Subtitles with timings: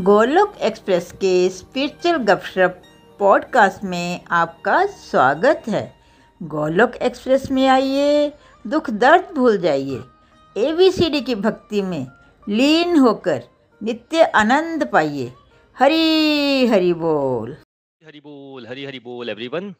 [0.00, 2.82] Golok express के spiritual गपशप
[3.18, 5.94] podcast में आपका स्वागत है।
[6.42, 8.32] गोलोक एक्सप्रेस में आइए,
[8.66, 10.00] दुख दर्द भूल जाइए।
[10.56, 12.06] एबीसीडी की भक्ति में
[12.48, 13.42] लीन होकर
[13.82, 15.32] नित्य आनंद पाइए।
[15.78, 17.56] हरी, हरि बोल।
[18.06, 19.74] हरि बोल, हरी, हरि बोल एवरीवन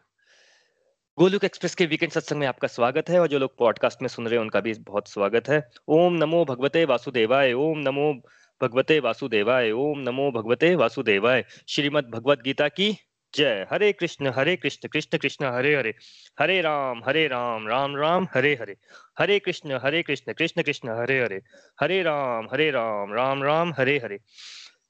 [1.18, 4.26] गोलुक एक्सप्रेस के वीकेंड सत्संग में आपका स्वागत है और जो लोग पॉडकास्ट में सुन
[4.26, 8.20] रहे हैं, उनका भी बहुत स्वागत है। ओम नमो भगवते वासुदेवाय, ओम नमो
[8.62, 12.96] भगवते वासुदेवाय। ओम नमो भगवते वासुदेवाय। श्रीमद भगवद गीता की
[13.34, 15.94] जय। हरे कृष्ण हरे कृष्ण कृष्ण कृष्ण, हरे हरे।
[16.40, 18.76] हरे राम हरे राम राम राम, हरे हरे।
[19.18, 21.40] हरे कृष्ण हरे कृष्ण कृष्ण कृष्ण, हरे हरे।
[21.80, 24.18] हरे राम हरे राम राम राम, हरे हरे।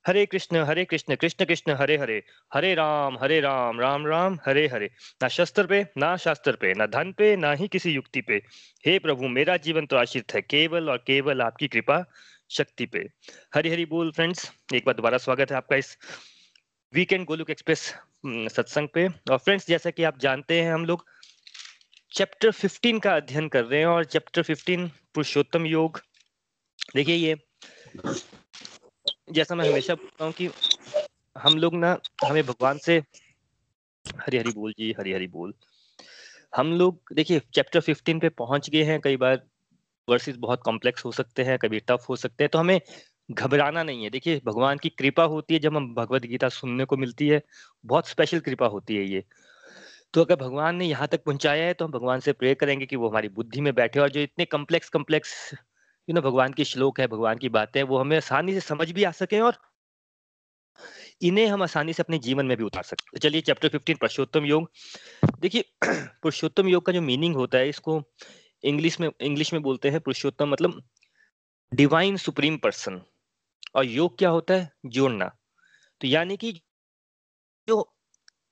[0.06, 2.22] हरे कृष्ण हरे कृष्ण कृष्ण कृष्ण, हरे हरे।
[2.54, 4.90] हरे राम हरे राम राम राम, हरे हरे।
[5.22, 8.42] ना शस्त्र पे, ना शास्त्र पे, ना धन पे, ना ही किसी युक्ति पे।
[8.86, 12.04] हे प्रभु, मेरा जीवन तो आश्रित है। केवल और केवल आपकी कृपा
[12.50, 12.98] शक्ति पे।
[13.54, 15.96] हरी हरी बोल फ्रेंड्स एक बार दोबारा स्वागत है आपका इस
[16.92, 17.82] वीकेंड गोलुक एक्सप्रेस
[18.26, 21.04] सत्संग पे। और फ्रेंड्स जैसा कि आप जानते हैं, हम लोग
[22.12, 26.00] चैप्टर 15 का अध्ययन कर रहे हैं और चैप्टर 15 पुरुषोत्तम योग।
[26.94, 27.36] देखिए ये,
[29.32, 30.50] जैसा मैं हमेशा बोलता हूँ कि
[31.36, 32.96] हम लोग ना, हमें भगवान से,
[34.04, 35.54] हरी हरी बोल जी, हरी हरी बोल।
[36.56, 39.40] हम लोग, देखिए चैप्टर 15 पे पहुँच गए हैं कई बार।
[40.10, 42.80] वर्सेस बहुत कॉम्प्लेक्स हो सकते हैं, कभी टफ हो सकते हैं तो हमें
[43.30, 46.96] घबराना नहीं है। देखिए, भगवान की कृपा होती है जब हम भगवत गीता सुनने को
[46.96, 47.42] मिलती है,
[47.84, 49.24] बहुत स्पेशल कृपा होती है ये।
[50.14, 52.96] तो अगर भगवान ने यहाँ तक पहुँचाया है तो हम भगवान से प्रे करेंगे कि
[52.96, 55.34] वो हमारी बुद्धि में बैठे और जो इतने कम्प्लेक्स कम्प्लेक्स
[56.08, 59.04] यू नो भगवान की श्लोक है, भगवान की बातें वो हमें आसानी से समझ भी
[59.04, 59.58] आ सके और
[61.22, 64.44] इन्हें हम आसानी से अपने जीवन में भी उतार सकते हैं चलिए चैप्टर फिफ्टीन पुरुषोत्तम
[64.44, 64.70] योग।
[65.40, 65.64] देखिए,
[66.22, 67.98] पुरुषोत्तम योग का जो मीनिंग होता है, इसको
[68.64, 70.84] इंग्लिश में इंग्लिश में बोलते हैं पुरुषोत्तम मतलब
[71.74, 73.02] डिवाइन सुप्रीम पर्सन
[73.74, 74.72] और योग क्या होता है?
[74.86, 75.36] जोड़ना।
[76.00, 76.52] तो यानी कि
[77.68, 77.96] जो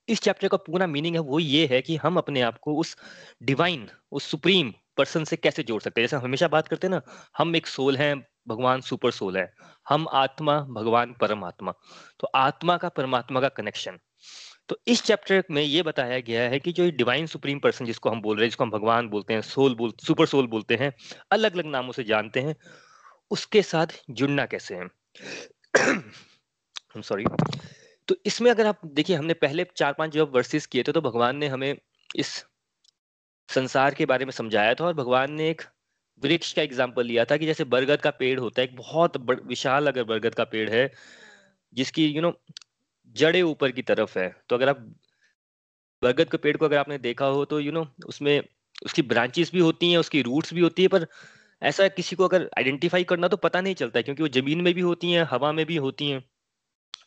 [0.09, 2.97] इस चैप्टर का पूरा मीनिंग है, वो ये है कि हम अपने आप को उस
[3.43, 6.07] डिवाइन उस सुप्रीम पर्सन से कैसे जोड़ सकते हैं?
[6.07, 7.03] जैसे हम हमेशा बात करते हैं ना,
[7.39, 9.55] हम एक सोल हैं, भगवान सुपर सोल है।
[9.89, 11.73] हम आत्मा, भगवान परमात्मा।
[12.21, 13.99] तो आत्मा का परमात्मा का कनेक्शन
[14.69, 18.23] तो इस चैप्टर में ये बताया गया है कि जो डिवाइन सुप्रीम पर्सन जिसको हम
[18.23, 20.95] बोल रहे हैं जिसको हम भगवान बोलते हैं सोल बोल सुपर सोल बोलते हैं
[21.33, 22.57] अलग अलग नामों से जानते हैं
[23.31, 24.89] उसके साथ जुड़ना कैसे है?
[27.03, 27.25] सॉरी
[28.09, 31.37] तो इसमें अगर आप देखिए हमने पहले चार पाँच जब वर्सेस किए थे तो भगवान
[31.37, 31.79] ने हमें
[32.17, 32.45] इस
[33.49, 35.63] संसार के बारे में समझाया था और भगवान ने एक
[36.23, 39.87] वृक्ष का एग्ज़ाम्पल लिया था कि जैसे बरगद का पेड़ होता है एक बहुत विशाल
[39.87, 40.93] अगर बरगद का पेड़ है
[41.75, 42.68] जिसकी यू you नो know,
[43.17, 44.79] जड़े ऊपर की तरफ़ है। तो अगर आप
[46.03, 48.43] बरगद के पेड़ को अगर आपने देखा हो तो यू you नो know, उसमें
[48.87, 51.07] उसकी ब्रांचेस भी होती हैं उसकी रूट्स भी होती है पर
[51.63, 54.81] ऐसा किसी को अगर आइडेंटिफाई करना तो पता नहीं चलता क्योंकि वो ज़मीन में भी
[54.81, 56.23] होती हैं हवा में भी होती हैं।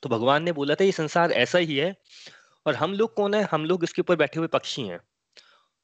[0.03, 1.95] तो भगवान ने बोला था ये संसार ऐसा ही है
[2.65, 3.43] और हम लोग कौन है?
[3.43, 4.99] हम लोग इसके ऊपर बैठे हुए पक्षी हैं।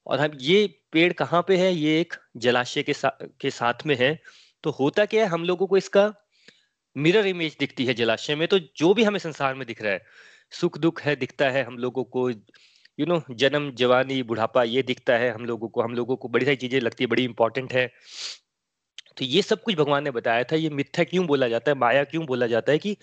[0.08, 1.74] और हम ये पेड़ कहाँ पे है?
[1.74, 3.10] ये एक जलाशय के सा,
[3.42, 4.20] के साथ में है।
[4.64, 6.14] तो होता क्या है हम लोगों को इसका
[6.98, 10.02] मिरर इमेज दिखती है जलाशय में तो जो भी हमें संसार में दिख रहा है,
[10.52, 15.18] सुख दुख है, दिखता है हम लोगों को यू नो जन्म, जवानी, बुढ़ापा, ये दिखता
[15.18, 17.88] है हम लोगों को, हम लोगों को बड़ी सारी चीज़ें लगती है, बड़ी इंपॉर्टेंट है।
[19.18, 22.04] तो ये सब कुछ भगवान ने बताया था, ये मिथ्या क्यों बोला जाता है, माया
[22.04, 22.96] क्यों बोला जाता है कि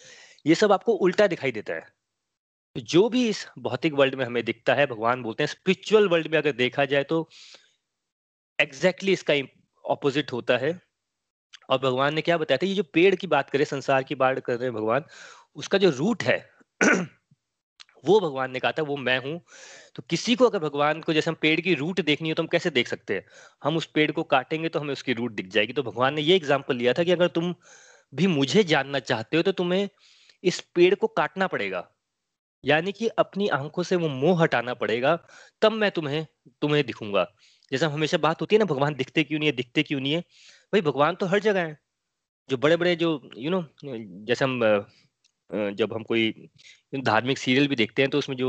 [0.47, 1.87] ये सब आपको उल्टा दिखाई देता है।
[2.77, 6.29] तो जो भी इस भौतिक वर्ल्ड में हमें दिखता है, भगवान बोलते हैं स्पिरिचुअल वर्ल्ड
[6.29, 7.29] में अगर देखा जाए तो
[8.59, 10.73] एग्जैक्टली exactly इसका ऑपोजिट होता है।
[11.69, 12.67] और भगवान ने क्या बताया था?
[12.67, 15.05] ये जो पेड़ की बात करें संसार की बात कर रहे हैं भगवान,
[15.57, 16.39] उसका जो रूट है,
[18.05, 19.41] वो भगवान ने कहा था, वो मैं हूँ।
[19.97, 22.49] तो किसी को अगर भगवान को जैसे हम पेड़ की रूट देखनी हो तो हम
[22.49, 23.25] कैसे देख सकते हैं?
[23.63, 26.37] हम उस पेड़ को काटेंगे तो हमें उसकी रूट दिख जाएगी। तो भगवान ने ये
[26.37, 27.55] एग्ज़ाम्पल लिया था कि अगर तुम
[28.13, 29.89] भी मुझे जानना चाहते हो तो तुम्हें
[30.45, 31.89] इस पेड़ को काटना पड़ेगा।
[32.65, 35.17] यानी कि अपनी आँखों से वो मोह हटाना पड़ेगा,
[35.63, 36.27] तब मैं तुम्हें
[36.63, 37.27] तुम्हें दिखूँगा।
[37.73, 40.25] जैसे हमेशा बात होती है ना, भगवान दिखते क्यों नहीं है, दिखते क्यों नहीं है?
[40.73, 41.79] भाई, भगवान तो हर जगह है।
[42.49, 43.09] जो बड़े बड़े जो
[43.39, 44.61] यू नो जैसे हम
[45.51, 46.49] जब हम कोई
[46.97, 48.49] धार्मिक सीरियल भी देखते हैं तो उसमें जो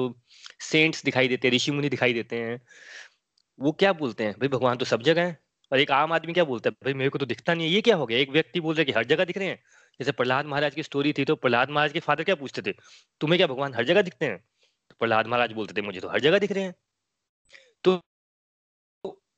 [0.62, 2.60] सेंट्स दिखाई देते हैं ऋषि मुनि दिखाई देते हैं,
[3.60, 4.34] वो क्या बोलते हैं?
[4.34, 5.38] भाई, भगवान तो सब जगह है।
[5.72, 6.75] और एक आम आदमी क्या बोलता है?
[6.84, 8.18] भाई, मेरे को तो दिखता नहीं है। ये क्या हो गया?
[8.19, 9.60] एक व्यक्ति बोल रहा कि हर जगह दिख रहे हैं।
[10.00, 12.74] जैसे प्रहलाद महाराज की स्टोरी थी तो प्रहलाद महाराज के फादर क्या पूछते थे?
[13.22, 14.38] तुम्हें क्या भगवान हर जगह दिखते हैं?
[14.89, 16.75] तो प्रहलाद महाराज बोलते थे, मुझे तो हर जगह दिख रहे हैं।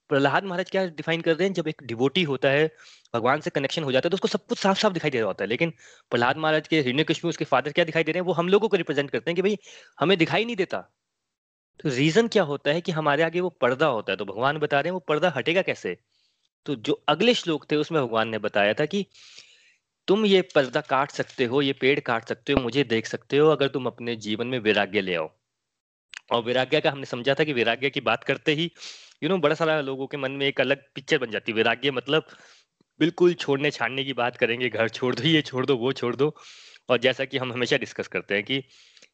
[0.09, 1.53] प्रहलाद महाराज क्या डिफाइन कर रहे हैं?
[1.53, 2.75] जब एक डिवोटी होता है,
[3.15, 5.27] भगवान से कनेक्शन हो जाता है तो उसको सब कुछ साफ़ साफ़ दिखाई दे रहा
[5.27, 5.73] होता है। लेकिन
[6.09, 8.25] प्रहलाद महाराज के हिरण्य कश्मीर उसके फादर क्या दिखाई दे रहे हैं?
[8.25, 9.57] वो हम लोगों को रिप्रेजेंट करते हैं कि भाई,
[9.99, 10.77] हमें दिखाई नहीं देता।
[11.79, 14.17] तो रीजन क्या होता है कि हमारे आगे वो पर्दा होता है?
[14.17, 15.97] तो भगवान बता रहे हैं, वो पर्दा हटेगा कैसे?
[16.65, 19.05] तो जो अगले श्लोक थे, उसमें भगवान ने बताया था कि
[20.07, 23.49] तुम ये पर्दा काट सकते हो, ये पेड़ काट सकते हो, मुझे देख सकते हो,
[23.49, 25.31] अगर तुम अपने जीवन में वैराग्य ले आओ।
[26.31, 28.71] और वैराग्य का हमने समझा था कि वैराग्य की बात करते ही
[29.21, 31.91] यू नो बड़ा सारा लोगों के मन में एक अलग पिक्चर बन जाती है। वैराग्य
[31.91, 32.25] मतलब
[32.99, 36.33] बिल्कुल छोड़ने छाड़ने की बात करेंगे, घर छोड़ दो, ये छोड़ दो, वो छोड़ दो।
[36.89, 38.63] और जैसा कि हम हमेशा डिस्कस करते हैं कि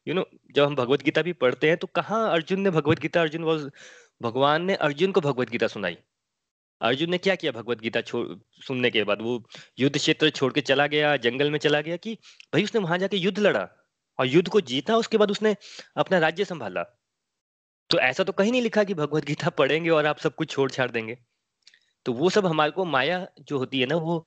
[0.08, 0.24] यू नो
[0.54, 3.68] जब हम भगवत गीता भी पढ़ते हैं तो कहाँ अर्जुन ने भगवत गीता, अर्जुन वॉज़
[4.20, 5.96] भगवान ने अर्जुन को भगवत गीता सुनाई?
[6.80, 9.22] अर्जुन ने क्या किया भगवत गीता सुनने के बाद?
[9.22, 9.42] वो
[9.78, 12.14] युद्ध क्षेत्र छोड़ के चला गया, जंगल में चला गया कि
[12.52, 13.68] भाई उसने वहाँ जाके युद्ध लड़ा
[14.18, 15.56] और युद्ध को जीता, उसके बाद उसने
[15.96, 16.84] अपना राज्य संभाला।
[17.90, 20.70] तो ऐसा तो कहीं नहीं लिखा कि भगवत गीता पढ़ेंगे और आप सब कुछ छोड़
[20.70, 21.16] छाड़ देंगे।
[22.06, 24.26] तो वो सब हमारे को माया जो होती है ना, वो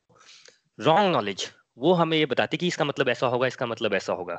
[0.80, 4.36] रॉन्ग नॉलेज वो हमें ये बताती कि इसका मतलब ऐसा होगा, इसका मतलब ऐसा होगा।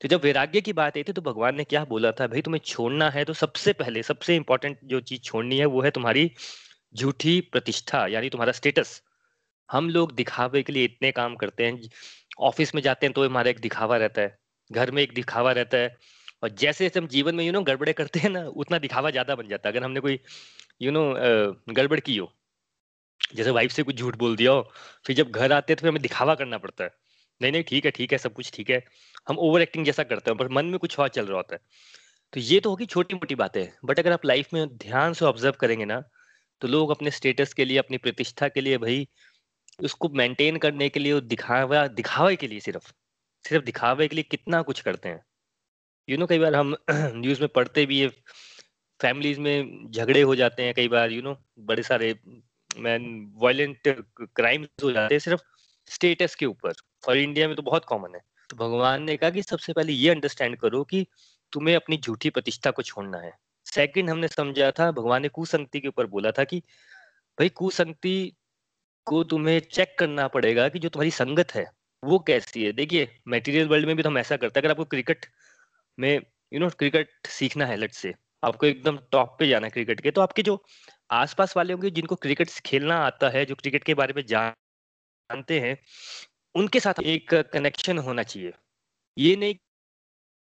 [0.00, 2.60] तो जब वैराग्य की बात आई थी तो भगवान ने क्या बोला था, भाई, तुम्हें
[2.64, 6.30] छोड़ना है तो सबसे पहले, सबसे इंपॉर्टेंट जो चीज़ छोड़नी है वो है तुम्हारी
[6.94, 9.00] झूठी प्रतिष्ठा, यानी तुम्हारा स्टेटस
[9.68, 11.80] हम लोग दिखावे के लिए इतने काम करते हैं,
[12.40, 14.36] ऑफ़िस में जाते हैं तो हमारा एक दिखावा रहता है,
[14.70, 15.96] घर में एक दिखावा रहता है
[16.44, 19.34] और जैसे जैसे हम जीवन में यू नो गड़बड़े करते हैं ना, उतना दिखावा ज़्यादा
[19.36, 20.18] बन जाता है। अगर हमने कोई
[20.82, 21.04] यू नो
[21.74, 22.32] गड़बड़ की हो,
[23.34, 24.62] जैसे वाइफ से कुछ झूठ बोल दिया हो,
[25.06, 26.90] फिर जब घर आते हैं तो फिर हमें दिखावा करना पड़ता है।
[27.40, 28.82] नहीं नहीं, ठीक है ठीक है, सब कुछ ठीक है,
[29.28, 31.60] हम ओवर एक्टिंग जैसा करते हैं, पर मन में कुछ और चल रहा होता है।
[32.32, 35.54] तो ये तो होगी छोटी मोटी बातें बट अगर आप लाइफ में ध्यान से ऑब्ज़र्व
[35.60, 36.02] करेंगे ना
[36.62, 39.06] तो लोग अपने स्टेटस के लिए, अपनी प्रतिष्ठा के लिए भाई,
[39.80, 42.92] उसको मेंटेन करने के लिए दिखावा, दिखावे के लिए सिर्फ़
[43.44, 45.22] सिर्फ़ दिखावे के लिए कितना कुछ करते हैं।
[46.08, 48.08] यू नो कई बार हम न्यूज़ में पढ़ते भी है
[49.00, 51.36] फैमिलीज़ में झगड़े हो जाते हैं कई बार यू नो
[51.70, 52.14] बड़े सारे
[52.78, 53.04] मैन
[53.42, 53.88] वायलेंट
[54.36, 55.42] क्राइम्स हो जाते हैं सिर्फ़
[55.88, 56.72] स्टेटस के ऊपर।
[57.08, 58.20] और इंडिया में तो बहुत कॉमन है।
[58.50, 61.06] तो भगवान ने कहा कि सबसे पहले ये अंडरस्टैंड करो कि
[61.52, 63.32] तुम्हें अपनी झूठी प्रतिष्ठा को छोड़ना है।
[63.66, 66.58] सेकंड हमने समझा था, भगवान ने कुसंगति के ऊपर बोला था कि
[67.38, 68.32] भाई, कुसंगति
[69.06, 71.66] को तुम्हें चेक करना पड़ेगा कि जो तुम्हारी संगत है,
[72.02, 74.84] वो कैसी है। देखिए मटेरियल वर्ल्ड में भी तो हम ऐसा करते हैं, अगर आपको
[74.86, 75.26] क्रिकेट
[75.98, 76.20] में
[76.52, 80.10] यू नो क्रिकेट सीखना है लट से आपको एकदम टॉप पे जाना है क्रिकेट के
[80.10, 80.62] तो आपके जो
[81.12, 85.76] आसपास वाले होंगे, जिनको क्रिकेट खेलना आता है, जो क्रिकेट के बारे में जानते हैं,
[86.54, 88.52] उनके साथ एक कनेक्शन होना चाहिए।
[89.16, 89.54] ये नहीं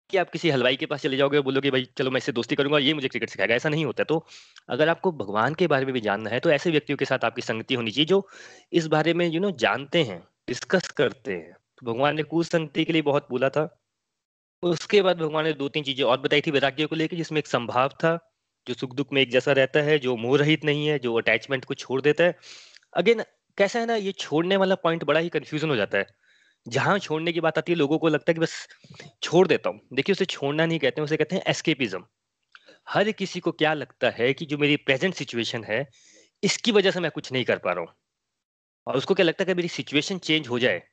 [0.10, 2.80] कि आप किसी हलवाई के पास चले जाओगे, बोलोगे, भाई, चलो मैं इससे दोस्ती करूँगा,
[2.80, 4.24] ये मुझे क्रिकेट सिखाएगा। ऐसा नहीं होता तो
[4.70, 7.42] अगर आपको भगवान के बारे में भी जानना है तो ऐसे व्यक्तियों के साथ आपकी
[7.44, 8.28] संगति होनी चाहिए, जो
[8.74, 12.86] इस बारे में यू नो जानते हैं डिस्कस करते हैं। तो भगवान ने कुछ संगति
[12.86, 13.66] के लिए बहुत बोला था।
[14.63, 17.48] उसके बाद भगवान ने दो तीन चीज़ें और बताई थी वैराग्य को लेकर जिसमें एक
[17.48, 18.18] संभाव था,
[18.68, 21.66] जो सुख दुख में एक जैसा रहता है, जो मोह रहित नहीं है, जो अटैचमेंट
[21.66, 22.36] को छोड़ देता है।
[22.94, 23.24] अगेन
[23.57, 26.06] कैसा है ना, ये छोड़ने वाला पॉइंट बड़ा ही कंफ्यूजन हो जाता है।
[26.68, 28.68] जहाँ छोड़ने की बात आती है, लोगों को लगता है कि बस
[29.24, 32.06] छोड़ देता हूँ। देखिए, उसे छोड़ना नहीं कहते हैं, उसे कहते हैं एस्केपिज्म
[32.90, 35.88] हर किसी को क्या लगता है कि जो मेरी प्रेजेंट सिचुएशन है,
[36.44, 37.94] इसकी वजह से मैं कुछ नहीं कर पा रहा हूँ?
[38.88, 40.84] और उसको क्या लगता है कि मेरी सिचुएशन चेंज हो जाए?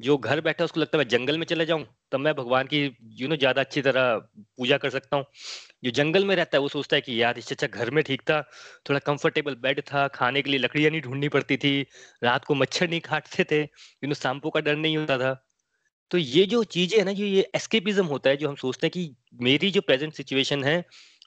[0.00, 2.78] जो घर बैठा उसको लगता है मैं जंगल में चले जाऊँ, तब मैं भगवान की
[3.20, 4.16] यू नो ज़्यादा अच्छी तरह
[4.58, 5.24] पूजा कर सकता हूँ।
[5.84, 8.22] जो जंगल में रहता है, वो सोचता है कि यार, इससे अच्छा घर में ठीक
[8.22, 8.40] था,
[8.88, 11.80] थोड़ा कंफर्टेबल बेड था, खाने के लिए लकड़ियाँ नहीं ढूंढनी पड़ती थी,
[12.22, 15.34] रात को मच्छर नहीं काटते थे यू नो सांपो का डर नहीं होता था।
[16.10, 18.90] तो ये जो चीज़ें है ना जो ये एस्केपिज्म होता है, जो हम सोचते हैं
[18.92, 20.84] कि मेरी जो प्रेजेंट सिचुएशन है,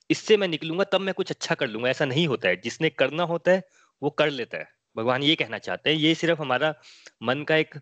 [0.09, 3.23] इससे मैं निकलूँगा, तब मैं कुछ अच्छा कर लूँगा, ऐसा नहीं होता है। जिसने करना
[3.23, 3.63] होता है,
[4.01, 6.73] वो कर लेता है। भगवान ये कहना चाहते हैं, ये सिर्फ़ हमारा
[7.23, 7.75] मन का एक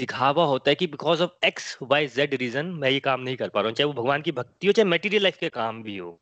[0.00, 3.48] दिखावा होता है कि because of X Y Z reason मैं ये काम नहीं कर
[3.48, 5.96] पा रहा हूँ, चाहे वो भगवान की भक्ति हो, चाहे मेटीरियल लाइफ के काम भी
[5.98, 6.20] हो।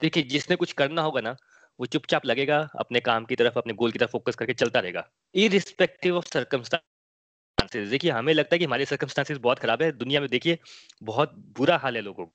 [0.00, 1.36] देखिए, जिसने कुछ करना होगा ना,
[1.78, 5.04] वो चुपचाप लगेगा, अपने काम की तरफ़, अपने गोल की तरफ़ फोकस करके चलता रहेगा।
[5.34, 7.08] इरिस्पेक्टिव ऑफ़ सर्कमस्टांसेस
[7.90, 10.58] देखिए, हमें लगता है कि हमारे सर्कमस्टांसेस बहुत खराब है। दुनिया में देखिए,
[11.02, 12.26] बहुत बुरा हाल है लोगों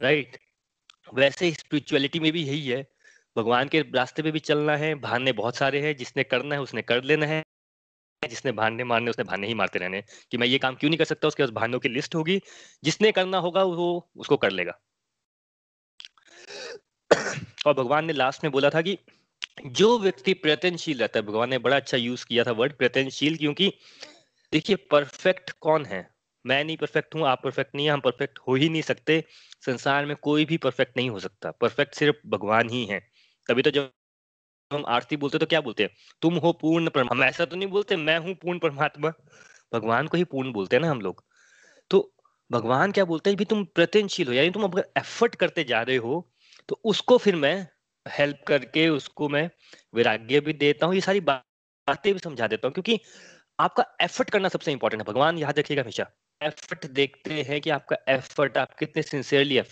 [0.00, 0.38] राइट
[1.12, 2.84] वैसे स्पिरिचुअलिटी में भी यही है।
[3.36, 6.82] भगवान के रास्ते पे भी चलना है, बहाने बहुत सारे हैं, जिसने करना है, उसने
[6.84, 7.42] कर लेना है।
[8.28, 11.04] जिसने भांडे मारने, उसने भाने ही मारते रहने कि मैं ये काम क्यों नहीं कर
[11.04, 12.40] सकता, उसके पास भानों की लिस्ट होगी।
[12.84, 14.80] जिसने करना होगा, वो उसको कर लेगा।
[17.66, 18.98] और भगवान ने लास्ट में बोला था कि,
[19.66, 23.72] जो व्यक्ति प्रयत्नशील रहता है, भगवान ने बड़ा अच्छा यूज़ किया था वर्ड प्रयत्नशील, क्योंकि
[24.52, 26.14] देखिए परफेक्ट कौन है?
[26.46, 29.24] मैं नहीं परफेक्ट हूँ, आप परफेक्ट नहीं है, हम परफेक्ट हो ही नहीं सकते।
[29.66, 33.10] संसार में कोई भी परफेक्ट नहीं हो सकता। परफेक्ट सिर्फ़ भगवान ही है।
[33.48, 33.92] तभी तो जब
[34.74, 35.90] हम आरती बोलते तो क्या बोलते हैं?
[36.22, 39.12] तुम हो पूर्ण हम ऐसा तो नहीं बोलते, मैं हूँ पूर्ण परमात्मा।
[39.72, 41.22] भगवान को ही पूर्ण बोलते हैं ना हम लोग।
[41.90, 42.10] तो
[42.50, 43.44] भगवान क्या बोलते हैं?
[43.46, 46.28] तुम प्रत्यनशील हो, यानी तुम अगर एफर्ट करते जा रहे हो
[46.68, 47.56] तो उसको फिर मैं
[48.06, 49.48] हेल्प करके उसको मैं
[49.94, 52.98] वैराग्य भी देता हूँ। ये सारी बातें भी समझा देता हूँ, क्योंकि
[53.58, 56.06] आपका एफर्ट करना सबसे इंपॉर्टेंट है। भगवान याद रखिएगा हमेशा।
[56.40, 59.62] एफर्ट देखते हैं कि आपका एफर्ट आप कितने सिंसियरली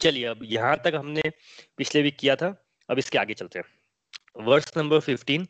[0.00, 1.30] चलिए, अब यहाँ तक हमने
[1.78, 2.54] पिछले वीक किया था,
[2.88, 3.66] अब इसके आगे चलते हैं।
[4.36, 5.46] वर्स नंबर 15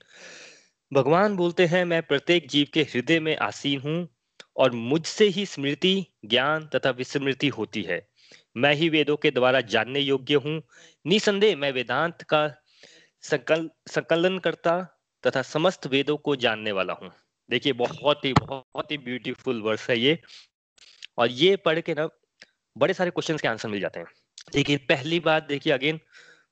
[0.93, 4.09] भगवान बोलते हैं, मैं प्रत्येक जीव के हृदय में आसीन हूँ
[4.57, 8.09] और मुझसे ही स्मृति, ज्ञान तथा विस्मृति होती है।
[8.57, 10.63] मैं ही वेदों के द्वारा जानने योग्य हूँ।
[11.07, 12.49] निसंदेह मैं वेदांत का
[13.23, 17.13] संकल, संकलन करता तथा समस्त वेदों को जानने वाला हूँ।
[17.51, 20.19] देखिए, बहुत ही बहुत ही ब्यूटीफुल वर्स है ये।
[21.19, 22.09] और ये पढ़ के ना,
[22.79, 24.07] बड़े सारे क्वेश्चंस के आंसर मिल जाते हैं।
[24.53, 26.01] देखिए, पहली बात, देखिए अगेन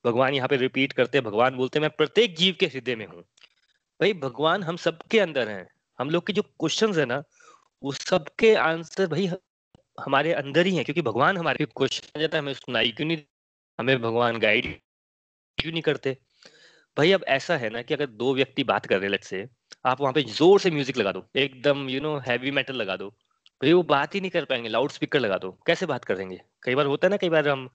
[0.05, 3.07] भगवान यहाँ पे रिपीट करते हैं, भगवान बोलते हैं, मैं प्रत्येक जीव के हृदय में
[3.07, 3.23] हूँ।
[4.01, 5.67] भाई, भगवान हम सबके अंदर हैं।
[5.99, 7.23] हम लोग के जो क्वेश्चंस है ना,
[7.83, 9.27] वो सबके आंसर भाई
[10.01, 13.19] हमारे अंदर ही है, क्योंकि भगवान हमारे क्वेश्चन जाता है, हमें सुनाई क्यों नहीं
[13.79, 14.67] हमें भगवान गाइड
[15.59, 16.17] क्यों नहीं करते?
[16.97, 19.47] भाई, अब ऐसा है ना कि अगर दो व्यक्ति बात कर रहे हैं से
[19.87, 23.13] आप वहाँ पे ज़ोर से म्यूज़िक लगा दो, एकदम यू नो हैवी मेटल लगा दो
[23.63, 26.75] भाई वो बात ही नहीं कर पाएँगे लाउड स्पीकर लगा दो। कैसे बात करेंगे कई
[26.75, 27.69] बार होता है ना, कई बार हम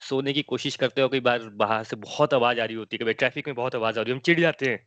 [0.00, 2.98] सोने की कोशिश करते हो कई बार बाहर से बहुत आवाज़ आ रही होती है,
[2.98, 4.78] कभी ट्रैफ़िक में बहुत आवाज़ आ रही है, हम चिढ़ जाते हैं।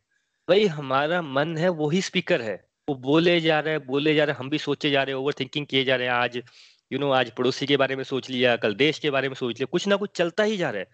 [0.48, 2.54] भाई, हमारा मन है, वही स्पीकर है।
[2.88, 5.20] वो बोले जा रहे हैं, बोले जा रहे हैं, हम भी सोचे जा रहे हैं
[5.22, 6.42] ओवर थिंकिंग किए जा रहे हैं। आज
[6.90, 9.56] यू नो आज पड़ोसी के बारे में सोच लिया, कल देश के बारे में सोच
[9.56, 10.88] लिया, कुछ ना कुछ चलता ही जा रहा है।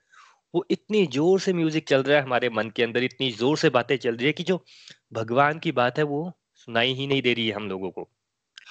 [0.55, 3.71] वो इतनी ज़ोर से म्यूज़िक चल रहा है हमारे मन के अंदर, इतनी ज़ोर से
[3.71, 4.65] बातें चल रही है कि जो
[5.13, 8.09] भगवान की बात है, वो सुनाई ही नहीं दे रही है हम लोगों को।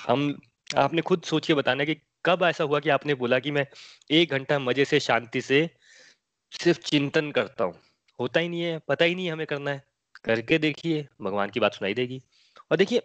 [0.07, 0.33] हम
[0.77, 3.65] आपने खुद सोच के बताना कि कब ऐसा हुआ कि आपने बोला कि मैं
[4.11, 5.69] एक घंटा मज़े से शांति से
[6.51, 7.73] सिर्फ़ चिंतन करता हूँ।
[8.19, 9.83] होता ही नहीं है, पता ही नहीं है हमें करना है।
[10.25, 12.21] करके देखिए, भगवान की बात सुनाई देगी।
[12.71, 13.01] और देखिए,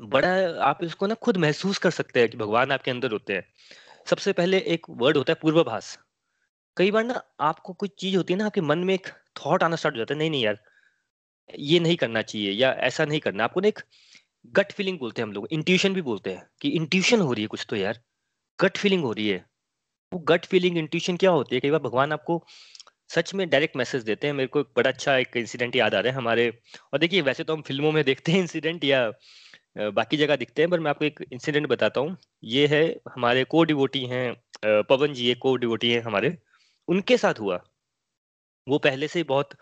[0.00, 0.28] बड़ा
[0.64, 3.44] आप इसको ना खुद महसूस कर सकते हैं कि भगवान आपके अंदर होते हैं।
[4.06, 5.98] सबसे पहले एक वर्ड होता है पूर्वाभास।
[6.76, 9.76] कई बार ना आपको कुछ चीज़ होती है ना, आपके मन में एक थॉट आना
[9.76, 10.58] स्टार्ट हो जाता है, नहीं नहीं यार,
[11.50, 13.80] ये नहीं करना चाहिए या ऐसा नहीं करना। आपको ना एक
[14.44, 17.48] गट फीलिंग बोलते हैं हम लोग। इंट्यूशन भी बोलते हैं कि इंट्यूशन हो रही है
[17.48, 18.00] कुछ तो यार।
[18.58, 19.44] गट फीलिंग हो रही है।
[20.12, 21.60] वो गट फीलिंग इंट्यूशन क्या होती है?
[21.60, 22.44] कई बार भगवान आपको
[23.14, 26.00] सच में डायरेक्ट मैसेज देते हैं। मेरे को एक बड़ा अच्छा एक इंसिडेंट याद आ
[26.00, 26.48] रहा है हमारे।
[26.92, 29.10] और देखिए, वैसे तो हम फ़िल्मों में देखते हैं इंसिडेंट या
[29.78, 32.84] बाकी जगह दिखते हैं, पर मैं आपको एक इंसिडेंट बताता हूँ। ये है
[33.14, 34.34] हमारे को डिवोटी हैं
[34.64, 36.36] पवन जी, एक को डिवोटी हैं हमारे।
[36.88, 37.60] उनके साथ हुआ।
[38.66, 39.56] वो पहले से बहुत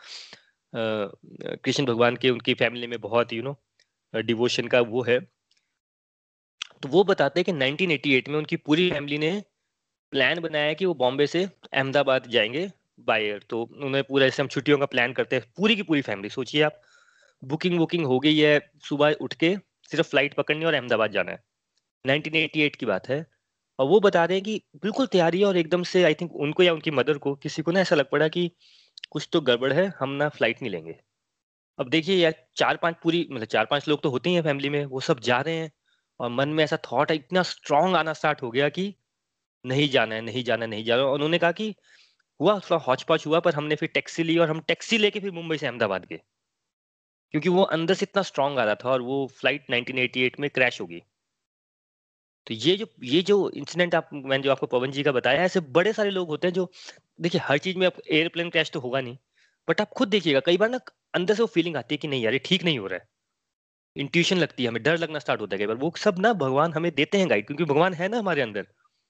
[0.73, 3.57] कृष्ण भगवान के, उनकी फैमिली में बहुत यू नो
[4.15, 5.19] डिवोशन का वो है।
[6.83, 9.43] तो वो बताते हैं कि 1988 में उनकी पूरी फैमिली ने
[10.13, 14.49] प्लान बनाया कि वो बॉम्बे से अहमदाबाद जाएँगे बाय एयर तो उन्होंने पूरा जैसे हम
[14.49, 16.81] छुट्टियों का प्लान करते हैं, पूरी की पूरी फैमिली। सोचिए आप,
[17.45, 19.57] बुकिंग वुकिंग हो गई है सुबह उठ के,
[19.91, 21.43] सिर्फ़ फ़्लाइट पकड़नी और अहमदाबाद जाना है।
[22.05, 23.27] 1988 की बात है।
[23.79, 26.63] और वो बता रहे हैं कि बिल्कुल तैयारी है और एकदम से आई थिंक उनको
[26.63, 28.51] या उनकी मदर को किसी को ना ऐसा लग पड़ा कि
[29.11, 30.99] कुछ तो गड़बड़ है, हम ना फ़्लाइट नहीं लेंगे।
[31.83, 34.69] अब देखिए यार चार पाँच पूरी मतलब चार पाँच लोग तो होते ही हैं फैमिली
[34.69, 35.71] में, वो सब जा रहे हैं
[36.21, 38.95] और मन में ऐसा थॉट इतना स्ट्रांग आना स्टार्ट हो गया कि
[39.65, 41.75] नहीं जाना है, नहीं जाना नहीं जाना और उन्होंने कहा कि
[42.41, 45.33] हुआ, थोड़ा हौच पौच हुआ, पर हमने फिर टैक्सी ली और हम टैक्सी लेके फिर
[45.33, 46.21] मुंबई से अहमदाबाद गए।
[47.35, 50.81] क्योंकि वो अंदर से इतना स्ट्रांग आ रहा था और वो फ़्लाइट 1988 में क्रैश
[50.81, 51.01] हो गई।
[52.47, 55.61] तो ये जो ये जो इंसिडेंट आप, मैंने जो आपको पवन जी का बताया, ऐसे
[55.61, 56.71] बड़े सारे लोग होते हैं जो,
[57.21, 59.17] देखिए, हर चीज़ में एयरप्लेन क्रैश तो होगा नहीं
[59.69, 60.79] बट आप खुद देखिएगा, कई बार ना
[61.15, 63.09] अंदर से वो फीलिंग आती है कि नहीं यार, ये ठीक नहीं हो रहा है।
[63.97, 66.91] इंट्यूशन लगती है हमें, डर लगना स्टार्ट होता है बार वो सब ना भगवान हमें
[66.95, 68.67] देते हैं गाइड क्योंकि भगवान है ना हमारे अंदर।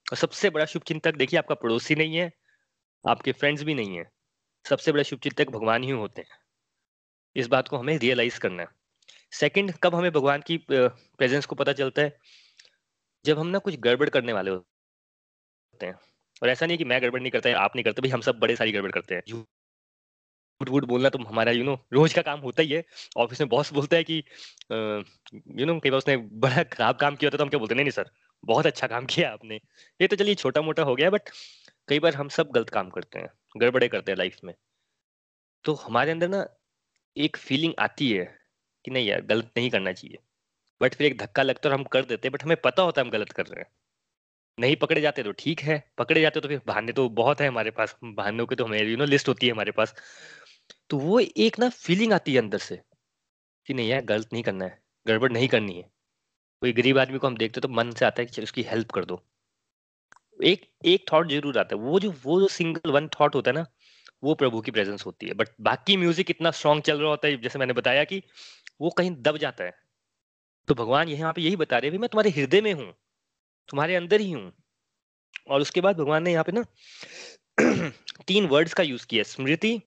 [0.06, 2.30] और सबसे बड़ा शुभ चिंतक देखिए आपका पड़ोसी नहीं है,
[3.04, 4.10] आपके फ्रेंड्स भी नहीं है।
[4.66, 6.28] सबसे बड़ा शुभ चिंतक भगवान ही होते हैं।
[7.36, 8.68] इस बात को हमें रियलाइज़ करना है।
[9.32, 12.18] सेकंड कब हमें भगवान की प्रेजेंस को पता चलता है?
[13.24, 15.94] जब हम ना कुछ गड़बड़ करने वाले होते हैं।
[16.42, 18.38] और ऐसा नहीं कि मैं गड़बड़ नहीं करता है आप नहीं करते, भाई हम सब
[18.38, 19.22] बड़े सारी गड़बड़ करते हैं।
[20.60, 22.82] झूठ वूठ बोलना तो हमारा यू नो रोज का काम होता ही है।
[23.16, 24.16] ऑफ़िस में बॉस बोलता है कि
[25.58, 27.84] यू नो कई बार उसने बड़ा खराब काम किया था तो हम क्या बोलते नहीं
[27.84, 28.10] नहीं सर
[28.44, 29.56] बहुत अच्छा काम किया आपने।
[30.00, 31.30] ये तो चलिए छोटा मोटा हो गया बट
[31.88, 34.54] कई बार हम सब गलत काम करते हैं, गड़बड़े करते हैं लाइफ में।
[35.64, 36.46] तो हमारे अंदर ना
[37.16, 38.24] एक फीलिंग आती है
[38.84, 40.18] कि नहीं यार, गलत नहीं करना चाहिए।
[40.80, 43.00] बट फिर एक धक्का लगता है और हम कर देते हैं बट हमें पता होता
[43.00, 43.70] है हम गलत कर रहे हैं।
[44.58, 47.70] नहीं पकड़े जाते तो ठीक है, पकड़े जाते तो फिर बहाने तो बहुत है हमारे
[47.70, 49.94] पास, बहानों के तो हमें यू नो लिस्ट होती है हमारे पास।
[50.90, 52.80] तो वो एक ना फीलिंग आती है अंदर से
[53.66, 55.82] कि नहीं यार, गलत नहीं करना है, गड़बड़ नहीं करनी है।
[56.62, 59.04] कोई गरीब आदमी को हम देखते तो मन से आता है कि उसकी हेल्प कर
[59.04, 59.22] दो।
[60.40, 63.54] एक एक थॉट ज़रूर आता है। वो जो वो जो सिंगल वन थॉट होता है
[63.56, 63.66] ना,
[64.24, 67.36] वो प्रभु की प्रेजेंस होती है। बट बाकी म्यूज़िक इतना स्ट्रॉन्ग चल रहा होता है,
[67.42, 68.22] जैसे मैंने बताया कि
[68.80, 69.72] वो कहीं दब जाता है।
[70.68, 72.92] तो भगवान यहाँ पे यही बता रहे हैं मैं तुम्हारे हृदय में हूँ,
[73.68, 74.52] तुम्हारे अंदर ही हूँ।
[75.48, 76.64] और उसके बाद भगवान ने यहाँ पे ना
[78.26, 79.80] तीन वर्ड्स का यूज़ किया स्मृति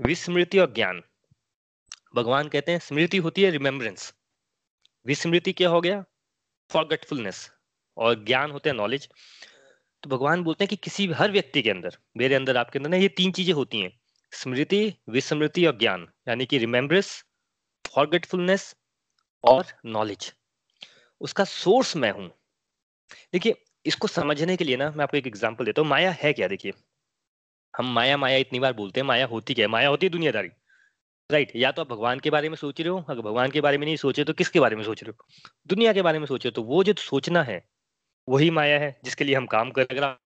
[0.00, 1.02] विस्मृति और ज्ञान।
[2.14, 4.12] भगवान कहते हैं, स्मृति होती है रिमेम्बरेंस
[5.06, 6.04] विस्मृति क्या हो गया?
[6.70, 7.50] फॉरगेटफुलनेस
[7.96, 9.08] और ज्ञान होते हैं नॉलेज
[10.02, 12.96] तो भगवान बोलते हैं कि किसी हर व्यक्ति के अंदर, मेरे अंदर, आपके अंदर ना
[12.96, 13.90] ये तीन चीज़ें होती हैं।
[14.32, 17.10] स्मृति, विस्मृति और ज्ञान। यानी कि रिमेम्बरेंस
[17.84, 18.74] फॉरगेटफुलनेस
[19.44, 20.32] और नॉलेज
[21.20, 22.28] उसका सोर्स मैं हूँ।
[23.32, 23.54] देखिए,
[23.86, 26.48] इसको समझने के लिए ना, मैं आपको एक एग्जांपल देता हूँ। माया है क्या?
[26.48, 26.72] देखिए
[27.74, 29.70] हम माया माया इतनी बार बोलते हैं, माया होती क्या है?
[29.70, 30.48] माया होती है दुनियादारी।
[31.30, 33.78] राइट या तो आप भगवान के बारे में सोच रहे हो, अगर भगवान के बारे
[33.78, 35.26] में नहीं सोचे तो किसके बारे में सोच रहे हो?
[35.66, 37.62] दुनिया के बारे में सोचे तो वो जो सोचना है,
[38.28, 40.16] वही माया है, जिसके लिए हम काम कर रहे हैं।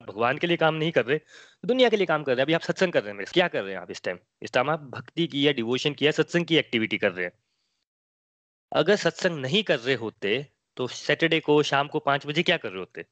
[0.00, 1.18] भगवान के लिए काम नहीं कर रहे
[1.64, 3.62] दुनिया के लिए काम कर रहे हैं। अभी आप सत्संग कर रहे हैं क्या कर
[3.64, 6.46] रहे हैं आप इस टाइम इस टाइम आप भक्ति की या डिवोशन की या सत्संग
[6.46, 7.32] की एक्टिविटी कर रहे हैं।
[8.72, 10.46] अगर सत्संग नहीं कर रहे होते
[10.76, 13.02] तो सैटरडे को शाम को पाँच बजे क्या कर रहे होते?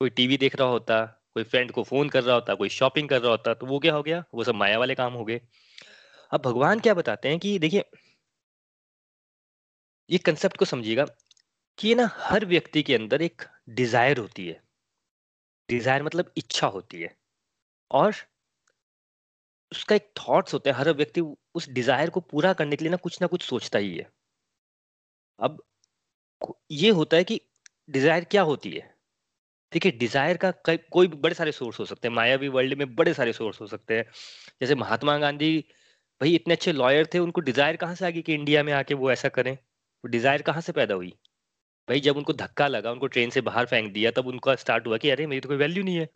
[0.00, 3.20] कोई टीवी देख रहा होता कोई फ्रेंड को फ़ोन कर रहा होता, कोई शॉपिंग कर
[3.20, 4.24] रहा होता तो वो क्या हो गया?
[4.34, 5.40] वो सब माया वाले काम हो गए।
[6.32, 7.84] अब भगवान क्या बताते हैं कि देखिए,
[10.10, 11.04] ये कंसेप्ट को समझिएगा
[11.78, 14.60] कि ना हर व्यक्ति के अंदर एक डिज़ायर होती है।
[15.68, 17.14] डिज़ायर मतलब इच्छा होती है।
[17.90, 18.14] और
[19.72, 21.20] उसका एक थॉट्स होता है। हर व्यक्ति
[21.54, 24.10] उस डिज़ायर को पूरा करने के लिए ना कुछ ना कुछ सोचता ही है।
[25.38, 25.62] अब
[26.70, 27.40] ये होता है कि
[27.90, 28.97] डिज़ायर क्या होती है?
[29.72, 33.32] देखिए, डिज़ायर का कोई बड़े सारे सोर्स हो सकते हैं। मायावी वर्ल्ड में बड़े सारे
[33.32, 34.04] सोर्स हो सकते हैं।
[34.60, 35.58] जैसे महात्मा गांधी,
[36.20, 38.94] भाई इतने अच्छे लॉयर थे, उनको डिज़ायर कहाँ से आ गई कि इंडिया में आके
[38.94, 39.52] वो ऐसा करें?
[39.52, 41.12] वो डिज़ायर कहाँ से पैदा हुई?
[41.88, 44.96] भाई जब उनको धक्का लगा, उनको ट्रेन से बाहर फेंक दिया, तब उनका स्टार्ट हुआ
[44.96, 46.08] कि अरे, मेरी तो कोई वैल्यू नहीं है।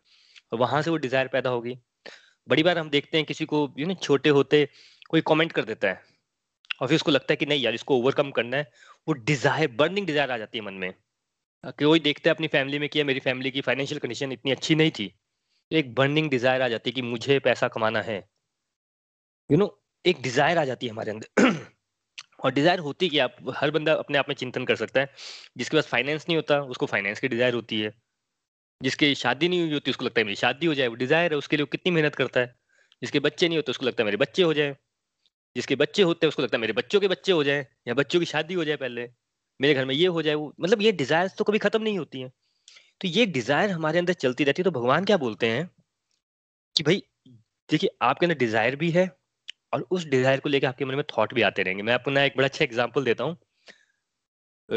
[0.51, 1.77] और वहाँ से वो डिज़ायर पैदा होगी
[2.47, 4.67] बड़ी बार हम देखते हैं, किसी को, यू नो, छोटे होते
[5.09, 6.01] कोई कमेंट कर देता है।
[6.81, 8.71] और फिर उसको लगता है कि नहीं यार, इसको ओवरकम करना है।
[9.07, 10.93] वो डिज़ायर, बर्निंग डिज़ायर आ जाती है मन में।
[11.63, 14.91] कोई देखते हैं अपनी फैमिली में किया मेरी फैमिली की फाइनेंशियल कंडीशन इतनी अच्छी नहीं
[14.91, 15.13] थी।
[15.71, 19.77] एक बर्निंग डिज़ायर आ जाती है कि मुझे पैसा कमाना है। यू you नो know,
[20.05, 21.27] एक डिज़ायर आ जाती है हमारे अंदर।
[22.45, 25.09] और डिज़ायर होती कि आप हर बंदा अपने आप में चिंतन कर सकता है।
[25.57, 27.93] जिसके पास फाइनेंस नहीं होता उसको फाइनेंस की डिज़ायर होती है।
[28.81, 31.37] जिसकी शादी नहीं हुई होती उसको लगता है मेरी शादी हो जाए। वो डिज़ायर है
[31.37, 32.55] उसके लिए कितनी मेहनत करता है।
[33.01, 34.75] जिसके बच्चे नहीं होते उसको लगता है मेरे बच्चे हो जाए।
[35.55, 38.19] जिसके बच्चे होते हैं उसको लगता है मेरे बच्चों के बच्चे हो जाए या बच्चों
[38.19, 39.07] की शादी हो जाए पहले।
[39.59, 42.21] मेरे घर में ये हो जाए, वो मतलब ये डिज़ायर तो कभी खत्म नहीं होती
[42.21, 42.31] है।
[43.01, 45.69] तो ये डिज़ायर हमारे अंदर चलती रहती है तो भगवान क्या बोलते हैं
[46.75, 47.03] कि भाई,
[47.69, 49.09] देखिए, आपके अंदर डिज़ायर भी है
[49.73, 52.23] और उस डिज़ायर को लेकर आपके मन में थॉट भी आते रहेंगे। मैं आपको ना
[52.23, 53.37] एक बड़ा अच्छा एग्ज़ाम्पल देता हूँ।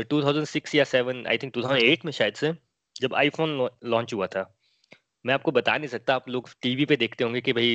[0.05, 2.53] 2006 या 7 आई थिंक 2008 में शायद से,
[2.97, 4.53] जब आईफोन लॉन्च हुआ था।
[5.25, 7.69] मैं आपको बता नहीं सकता, आप लोग टीवी पे देखते होंगे कि भाई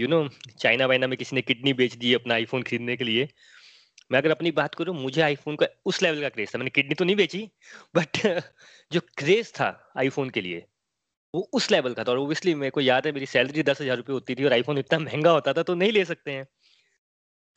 [0.00, 0.28] यू नो
[0.58, 3.28] चाइना वाइना में किसी ने किडनी बेच दी अपना आईफोन खरीदने के लिए।
[4.10, 6.94] मैं अगर अपनी बात करूँ, मुझे आईफोन का उस लेवल का क्रेज था। मैंने किडनी
[6.94, 7.48] तो नहीं बेची
[7.96, 8.18] बट
[8.92, 10.64] जो क्रेज था आईफोन के लिए,
[11.34, 13.96] वो उस लेवल का था। और ओबियसली मेरे को याद है, मेरी सैलरी दस हज़ार
[13.96, 16.46] रुपये होती थी और आईफोन इतना महँगा होता था तो नहीं ले सकते हैं।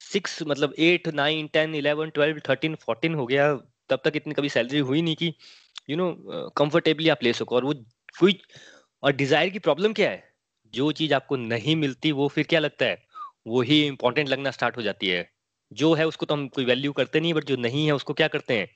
[0.01, 3.53] सिक्स मतलब eight nine ten eleven twelve thirteen fourteen हो गया।
[3.89, 5.33] तब तक इतनी कभी सैलरी हुई नहीं कि
[5.89, 6.12] यू नो
[6.57, 7.73] कंफर्टेबली आप ले सको। और वो
[8.19, 8.39] कोई,
[9.03, 10.23] और डिज़ायर की प्रॉब्लम क्या है?
[10.73, 13.03] जो चीज़ आपको नहीं मिलती, वो फिर क्या लगता है?
[13.47, 15.29] वही इंपॉर्टेंट लगना स्टार्ट हो जाती है।
[15.71, 18.27] जो है उसको तो हम कोई वैल्यू करते नहीं बट जो नहीं है उसको क्या
[18.27, 18.67] करते हैं?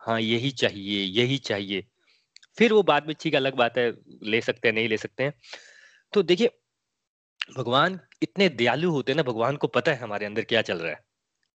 [0.00, 1.84] हाँ यही चाहिए यही चाहिए।
[2.58, 5.32] फिर वो बाद में ठीक अलग बात है, ले सकते हैं, नहीं ले सकते हैं।
[6.12, 6.50] तो देखिए,
[7.56, 10.90] भगवान इतने दयालु होते हैं ना, भगवान को पता है हमारे अंदर क्या चल रहा
[10.90, 11.00] है।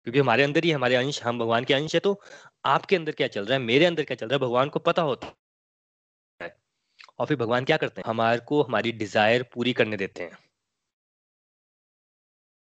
[0.06, 2.20] क्योंकि हमारे अंदर ही हमारे अंश, हम भगवान के अंश है तो
[2.64, 5.02] आपके अंदर क्या चल रहा है, मेरे अंदर क्या चल रहा है, भगवान को पता
[5.02, 5.26] होता
[6.40, 6.54] है।
[7.18, 8.08] और फिर भगवान क्या करते हैं?
[8.08, 10.38] हमारे को हमारी डिज़ायर पूरी करने देते हैं।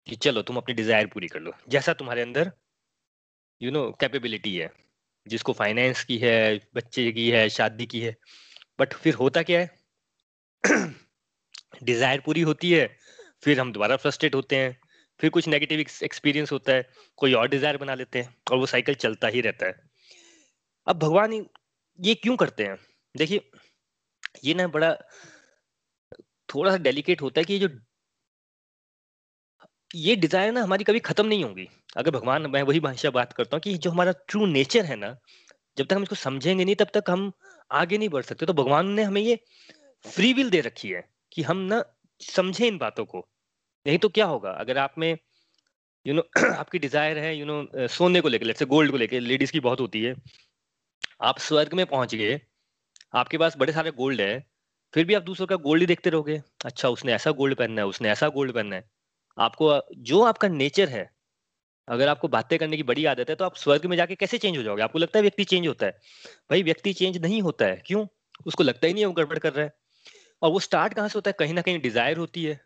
[0.09, 2.53] कि चलो तुम अपनी डिज़ायर पूरी कर लो। जैसा तुम्हारे अंदर
[3.62, 4.73] यू नो कैपेबिलिटी है,
[5.27, 8.16] जिसको फाइनेंस की है, बच्चे की है, शादी की है।
[8.81, 9.79] बट फिर होता क्या है?
[11.83, 12.97] डिज़ायर पूरी होती है,
[13.42, 14.81] फिर हम दोबारा फ्रस्ट्रेट होते हैं,
[15.21, 18.94] फिर कुछ नेगेटिव एक्सपीरियंस होता है, कोई और डिज़ायर बना लेते हैं, और वो साइकिल
[18.94, 19.75] चलता ही रहता है।
[20.87, 21.47] अब भगवान
[21.99, 22.77] ये क्यों करते हैं?
[23.16, 23.51] देखिए,
[24.44, 24.94] ये ना बड़ा,
[26.49, 27.68] थोड़ा सा डेलिकेट होता है कि जो
[29.94, 33.57] ये डिज़ायर ना हमारी कभी खत्म नहीं होगी। अगर भगवान, मैं वही भाषा बात करता
[33.57, 35.16] हूँ कि जो हमारा ट्रू नेचर है ना,
[35.79, 37.33] जब तक हम इसको समझेंगे नहीं, तब तक हम
[37.72, 39.38] आगे नहीं बढ़ सकते। तो भगवान ने हमें ये
[40.05, 41.85] फ्री विल दे रखी है कि हम ना
[42.20, 43.29] समझे इन बातों को।
[43.87, 44.51] नहीं तो क्या होगा?
[44.51, 45.18] अगर आप में
[46.07, 46.22] यू नो
[46.55, 50.03] आपकी डिज़ायर है यू नो सोने को लेकर गोल्ड को लेकर लेडीज़ की बहुत होती
[50.03, 50.14] है।
[51.22, 52.40] आप स्वर्ग में पहुँच गए,
[53.14, 54.46] आपके पास बड़े सारे गोल्ड है,
[54.94, 57.87] फिर भी आप दूसरों का गोल्ड ही देखते रहोगे। अच्छा उसने ऐसा गोल्ड पहनना है,
[57.87, 58.97] उसने ऐसा गोल्ड पहनना है।
[59.38, 61.11] आपको, जो आपका नेचर है,
[61.88, 64.57] अगर आपको बातें करने की बड़ी आदत है तो आप स्वर्ग में जाके कैसे चेंज
[64.57, 64.83] हो जाओगे?
[64.83, 65.92] आपको लगता है व्यक्ति चेंज होता है?
[66.51, 68.07] भाई, व्यक्ति चेंज नहीं होता है। क्यों?
[68.46, 69.72] उसको लगता ही नहीं है वो गड़बड़ कर रहा है।
[70.42, 71.35] और वो स्टार्ट कहाँ से होता है?
[71.38, 72.61] कहीं ना कहीं डिज़ायर होती है।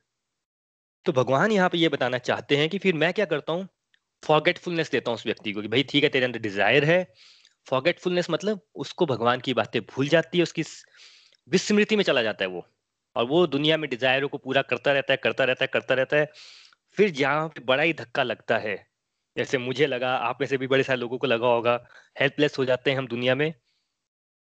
[1.06, 3.68] तो भगवान यहाँ पे ये बताना चाहते हैं कि फिर मैं क्या करता हूँ?
[4.22, 7.12] फॉरगेटफुलनेस देता हूँ उस व्यक्ति को कि भाई, ठीक है, तेरे अंदर डिज़ायर है।
[7.66, 10.62] फॉरगेटफुलनेस मतलब उसको भगवान की बातें भूल जाती है, उसकी
[11.48, 12.66] विस्मृति में चला जाता है वो।
[13.16, 16.16] और वो दुनिया में डिजायरों को पूरा करता रहता है, करता रहता है, करता रहता
[16.16, 16.30] है।
[16.92, 18.76] फिर जहाँ पे बड़ा ही धक्का लगता है,
[19.36, 21.84] जैसे मुझे लगा, आप में से भी बड़े सारे लोगों को लगा होगा
[22.20, 23.54] हेल्पलेस हो जाते हैं हम दुनिया में।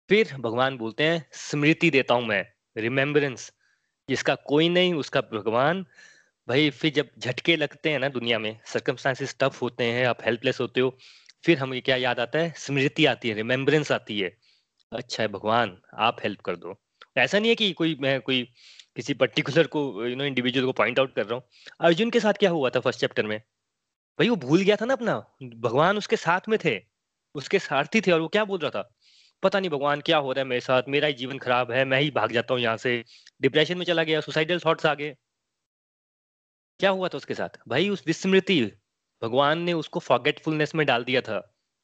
[0.10, 2.46] फिर भगवान बोलते हैं, स्मृति देता हूँ मैं
[2.78, 3.52] रिमेम्बरेंस
[4.10, 5.86] जिसका कोई नहीं, उसका भगवान।
[6.48, 10.60] भाई, फिर जब झटके लगते हैं ना दुनिया में सर्कमस्टांसिस टफ होते हैं, आप हेल्पलेस
[10.60, 10.98] होते हो,
[11.44, 12.54] फिर हमें क्या याद आता है?
[12.58, 14.38] स्मृति आती है रिमेम्बरेंस आती है।
[14.92, 16.82] अच्छा है भगवान, आप हेल्प कर दो।
[17.18, 18.54] ऐसा नहीं है कि कोई, मैं कोई
[19.00, 21.44] किसी पर्टिकुलर को यू नो इंडिविजुअल को पॉइंट आउट कर रहा हूँ।
[21.80, 23.38] अर्जुन के साथ क्या हुआ था फ़र्स्ट चैप्टर में?
[24.20, 26.80] भाई वो भूल गया था ना अपना। भगवान उसके साथ में थे,
[27.36, 28.82] उसके सारथी थे और वो क्या बोल रहा था?
[29.44, 32.00] पता नहीं भगवान क्या हो रहा है मेरे साथ, मेरा ही जीवन खराब है, मैं
[32.02, 33.04] ही भाग जाता हूँ यहाँ से।
[33.42, 35.16] डिप्रेशन में चला गया सुसाइडल थॉट्स आ गए।
[36.80, 37.60] क्या हुआ था उसके साथ?
[37.68, 38.62] भाई उस विस्मृति,
[39.22, 41.42] भगवान ने उसको फॉरगेटफुलनेस में डाल दिया था।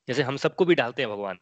[0.08, 1.40] जैसे हम सबको भी डालते हैं भगवान।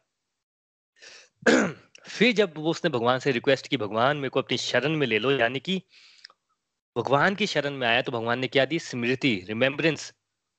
[2.08, 5.20] फिर जब वो उसने भगवान से रिक्वेस्ट की, भगवान मेरे को अपनी शरण में ले
[5.20, 5.82] लो, यानी कि
[6.98, 8.80] भगवान की शरण में आया तो भगवान ने क्या दी?
[8.80, 10.14] स्मृति रिमेम्बरेंस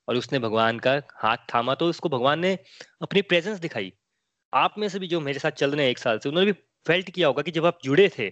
[0.07, 2.57] और उसने भगवान का हाथ थामा तो उसको भगवान ने
[3.01, 3.93] अपनी प्रेजेंस दिखाई।
[4.53, 6.59] आप में से भी जो मेरे साथ चल रहे हैं एक साल से, उन्होंने भी
[6.87, 8.29] फेल्ट किया होगा कि जब आप जुड़े थे,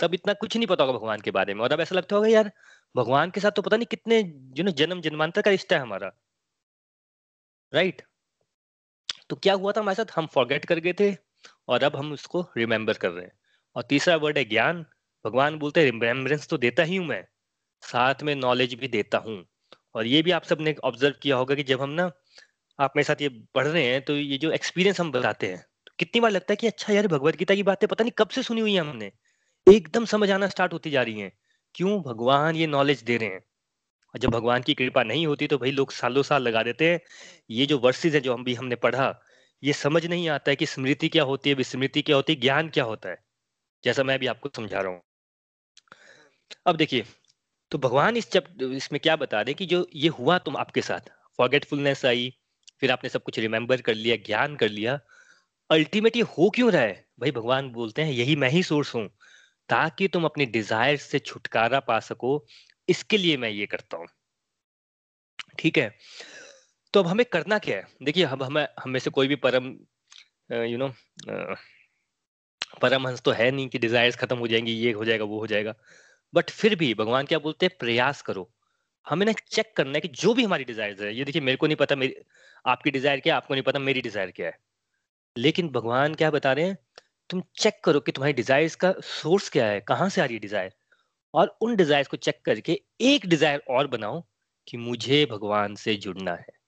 [0.00, 2.28] तब इतना कुछ नहीं पता होगा भगवान के बारे में। और अब ऐसा लगता होगा,
[2.28, 2.52] यार,
[2.96, 6.12] भगवान के साथ तो पता नहीं कितने जो जन्म जन्मांतर का रिश्ता है हमारा।
[7.72, 8.02] राइट
[9.30, 10.12] तो क्या हुआ था हमारे साथ?
[10.16, 11.12] हम फॉरगेट कर गए थे।
[11.68, 13.32] और अब हम उसको रिमेम्बर कर रहे हैं।
[13.76, 14.84] और तीसरा वर्ड है ज्ञान।
[15.24, 17.24] भगवान बोलते हैं रिमेम्बरेंस तो देता ही हूँ मैं।
[17.82, 19.44] साथ में नॉलेज भी देता हूँ।
[19.94, 22.10] और ये भी आप सबने ऑब्ज़र्व किया होगा कि जब हम ना,
[22.78, 25.92] आप मेरे साथ ये पढ़ रहे हैं तो ये जो एक्सपीरियंस हम बताते हैं तो
[25.98, 28.42] कितनी बार लगता है कि अच्छा यार, भगवत गीता की बातें पता नहीं कब से
[28.42, 29.10] सुनी हुई है हमने।
[29.66, 31.32] एकदम समझ आना स्टार्ट होती जा रही है।
[31.74, 32.00] क्यों?
[32.02, 33.40] भगवान ये नॉलेज दे रहे हैं।
[34.14, 37.00] और जब भगवान की कृपा नहीं होती तो भाई लोग सालों साल लगा देते हैं।
[37.50, 39.08] ये जो वर्सेज है जो हम भी हमने पढ़ा
[39.62, 42.68] ये समझ नहीं आता है कि स्मृति क्या होती है, विस्मृति क्या होती है, ज्ञान
[42.68, 43.16] क्या होता है,
[43.84, 45.02] जैसा मैं भी आपको समझा रहा हूँ।
[46.66, 47.04] अब देखिए
[47.72, 51.08] तो भगवान इस जब इसमें क्या बता रहे कि जो ये हुआ तुम आपके साथ
[51.38, 52.32] फॉरगेटफुलनेस आई,
[52.80, 54.98] फिर आपने सब कुछ रिमेम्बर कर लिया, ज्ञान कर लिया
[55.70, 57.04] अल्टीमेट ये हो क्यों रहा है?
[57.20, 59.08] भाई भगवान बोलते हैं, यही मैं ही सोर्स हूँ,
[59.68, 62.44] ताकि तुम अपने डिज़ायर से छुटकारा पा सको,
[62.88, 64.06] इसके लिए मैं ये करता हूँ।
[65.58, 65.94] ठीक है?
[66.94, 67.86] तो अब हमें करना क्या है?
[68.02, 69.66] देखिए, अब हमें हमें से कोई भी परम
[70.64, 70.88] यू नो
[72.80, 75.74] परमहंस तो है नहीं कि डिजायर्स खत्म हो जाएँगी, ये हो जाएगा, वो हो जाएगा।
[76.34, 77.76] बट फिर भी भगवान क्या बोलते हैं?
[77.78, 78.48] प्रयास करो।
[79.06, 81.66] हमें ना चेक करना है कि जो भी हमारी डिज़ायर है, ये देखिए, मेरे को
[81.66, 82.14] नहीं पता मेरी,
[82.64, 84.58] आपकी डिज़ायर क्या है, आपको नहीं पता मेरी डिज़ायर क्या है।
[85.36, 86.78] लेकिन भगवान क्या बता रहे हैं?
[87.30, 90.40] तुम चेक करो कि तुम्हारी डिजायर्स का सोर्स क्या है, कहाँ से आ रही है
[90.40, 90.72] डिज़ायर
[91.34, 94.22] और उन डिजायर्स को चेक करके एक डिज़ायर और बनाओ
[94.68, 96.61] कि मुझे भगवान से जुड़ना है।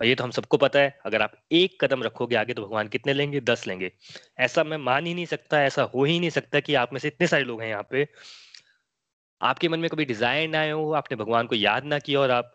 [0.00, 2.88] और ये तो हम सबको पता है, अगर आप एक कदम रखोगे आगे तो भगवान
[2.88, 3.40] कितने लेंगे?
[3.42, 3.90] दस लेंगे।
[4.40, 7.08] ऐसा मैं मान ही नहीं सकता, ऐसा हो ही नहीं सकता कि आप में से
[7.08, 8.06] इतने सारे लोग हैं यहाँ पे।
[9.40, 12.30] आपके मन में कभी डिज़ायर ना आए हो, आपने भगवान को याद ना किया और
[12.30, 12.52] आप,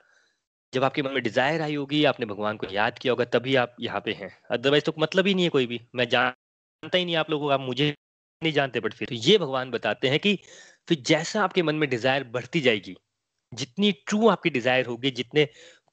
[0.73, 3.75] जब आपके मन में डिज़ायर आई होगी, आपने भगवान को याद किया होगा, तभी आप
[3.81, 7.15] यहाँ पे हैं। अदरवाइज़ तो मतलब ही नहीं है कोई भी। मैं जानता ही नहीं
[7.17, 7.93] आप लोगों को, आप मुझे
[8.41, 10.35] नहीं जानते बट फिर तो ये भगवान बताते हैं कि
[10.87, 12.95] फिर जैसा आपके मन में डिज़ायर बढ़ती जाएगी,
[13.51, 15.47] जितनी ट्रू आपकी डिज़ायर होगी, जितने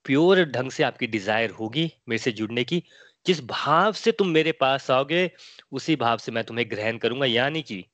[0.07, 2.83] प्योर ढंग से आपकी डिज़ायर होगी मेरे से जुड़ने की।
[3.27, 5.31] जिस भाव से तुम मेरे पास आओगे,
[5.73, 7.85] उसी भाव से मैं तुम्हें ग्रहण करूँगा। यानी कि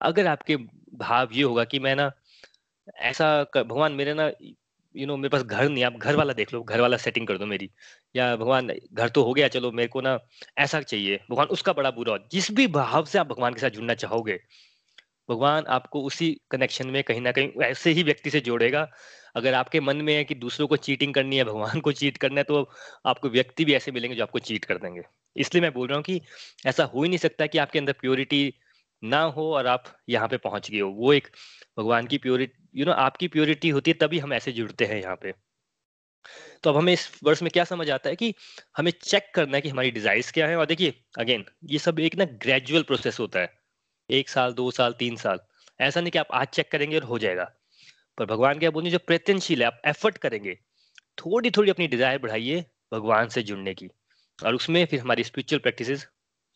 [0.00, 0.56] अगर आपके
[0.96, 2.10] भाव ये होगा कि मैं ना
[3.02, 4.30] ऐसा भगवान मेरे ना
[4.94, 7.38] यू नो मेरे पास घर नहीं, आप घर वाला देख लो, घर वाला सेटिंग कर
[7.38, 7.70] दो मेरी।
[8.14, 10.18] या भगवान, घर तो हो गया, चलो मेरे को ना
[10.58, 13.94] ऐसा चाहिए। भगवान उसका बड़ा बुरा जिस भी भाव से आप भगवान के साथ जुड़ना
[13.96, 14.38] चाहोगे,
[15.28, 18.88] भगवान आपको उसी कनेक्शन में कहीं ना कहीं ऐसे ही व्यक्ति से जोड़ेगा
[19.36, 22.40] अगर आपके मन में है कि दूसरों को चीटिंग करनी है, भगवान को चीट करना
[22.40, 22.68] है तो
[23.06, 25.02] आपको व्यक्ति भी ऐसे मिलेंगे जो आपको चीट कर देंगे।
[25.36, 26.20] इसलिए मैं बोल रहा हूँ कि
[26.66, 28.52] ऐसा हो ही नहीं सकता कि आपके अंदर प्योरिटी
[29.02, 31.28] ना हो और आप यहाँ पे पहुँच गए हो। वो एक
[31.78, 35.16] भगवान की प्योरिटी यू नो आपकी प्योरिटी होती है, तभी हम ऐसे जुड़ते हैं यहाँ
[35.16, 35.32] पे।
[36.62, 38.34] तो अब हमें इस वर्ष में क्या समझ आता है कि
[38.76, 42.16] हमें चेक करना है कि हमारी डिजाइर्स क्या है और देखिए अगेन ये सब एक
[42.16, 43.52] ना ग्रेजुअल प्रोसेस होता है।
[44.10, 45.40] एक साल, दो साल, तीन साल।
[45.80, 47.50] ऐसा नहीं कि आप आज चेक करेंगे और हो जाएगा।
[48.20, 50.58] पर भगवान क्या बोलने जो प्रयत्नशील है, आप एफर्ट करेंगे
[51.18, 53.88] थोड़ी थोड़ी अपनी डिज़ायर बढ़ाइए भगवान से जुड़ने की।
[54.38, 56.06] और उसमें फिर हमारी स्पिरिचुअल प्रैक्टिसेस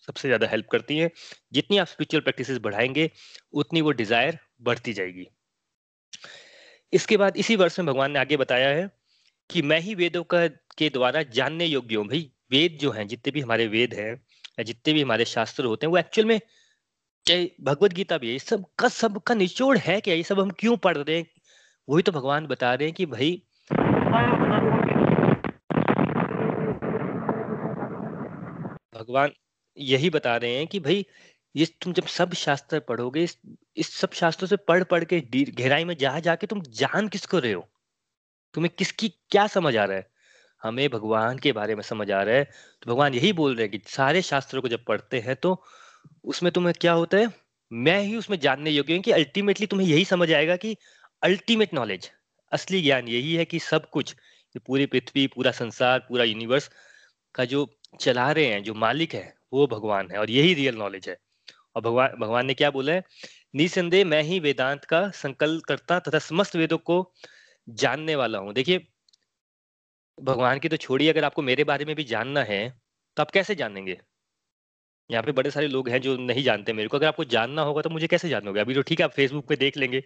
[0.08, 1.10] सबसे ज़्यादा हेल्प करती हैं।
[1.52, 3.10] जितनी आप स्पिरिचुअल प्रैक्टिसेस बढ़ाएँगे,
[3.52, 5.26] उतनी वो डिज़ायर बढ़ती जाएगी।
[6.92, 8.90] इसके बाद इसी वर्ष में भगवान ने आगे बताया है
[9.50, 13.32] कि मैं ही वेदों का, के द्वारा जानने योग्य हूँ। भाई, वेद जो हैं, जितने
[13.32, 14.12] भी हमारे वेद हैं,
[14.58, 16.40] या जितने भी हमारे शास्त्र होते हैं, वो एक्चुअल में,
[17.26, 20.14] चाहे भगवत गीता भी है सब का सब का निचोड़ है क्या?
[20.14, 21.26] ये सब हम क्यों पढ़ रहे हैं?
[21.88, 23.42] वही तो भगवान बता रहे हैं कि भाई
[28.94, 29.32] भगवान
[29.78, 31.06] यही बता रहे हैं कि भाई
[31.56, 33.38] ये तुम जब सब शास्त्र पढ़ोगे इस,
[33.76, 37.52] इस सब शास्त्रों से पढ़ पढ़ के गहराई में जा जाके तुम जान किसको रहे
[37.52, 37.68] हो?
[38.54, 40.10] तुम्हें किसकी क्या समझ आ रहा है?
[40.62, 42.44] हमें भगवान के बारे में समझ आ रहा है।
[42.82, 45.62] तो भगवान यही बोल रहे हैं कि सारे शास्त्रों को जब पढ़ते हैं तो
[46.24, 47.28] उसमें तुम्हें क्या होता है?
[47.72, 50.76] मैं ही उसमें जानने योग्य हूँ कि अल्टीमेटली तुम्हें यही समझ आएगा कि
[51.24, 52.10] अल्टीमेट नॉलेज
[52.52, 54.14] असली ज्ञान यही है कि सब कुछ,
[54.54, 56.68] ये पूरी पृथ्वी, पूरा संसार, पूरा यूनिवर्स
[57.34, 57.66] का जो
[58.00, 61.16] चला रहे हैं, जो मालिक है, वो भगवान है और यही रियल नॉलेज है।
[61.76, 63.02] और भगवान भगवान ने क्या बोला है?
[63.54, 66.98] निसंदेह मैं ही वेदांत का संकल्प करता तथा समस्त वेदों को
[67.68, 68.86] जानने वाला हूँ। देखिए,
[70.18, 72.68] भगवान की तो छोड़िए, अगर आपको मेरे बारे में भी जानना है
[73.16, 73.98] तो आप कैसे जानेंगे?
[75.10, 77.82] यहाँ पे बड़े सारे लोग हैं जो नहीं जानते मेरे को। अगर आपको जानना होगा
[77.82, 78.60] तो मुझे कैसे जानोगे?
[78.60, 80.02] अभी तो ठीक है, आप फेसबुक पे देख लेंगे।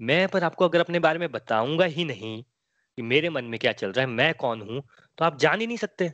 [0.00, 3.72] मैं पर आपको अगर अपने बारे में बताऊँगा ही नहीं कि मेरे मन में क्या
[3.74, 4.82] चल रहा है, मैं कौन हूँ
[5.18, 6.08] तो आप जान ही नहीं सकते।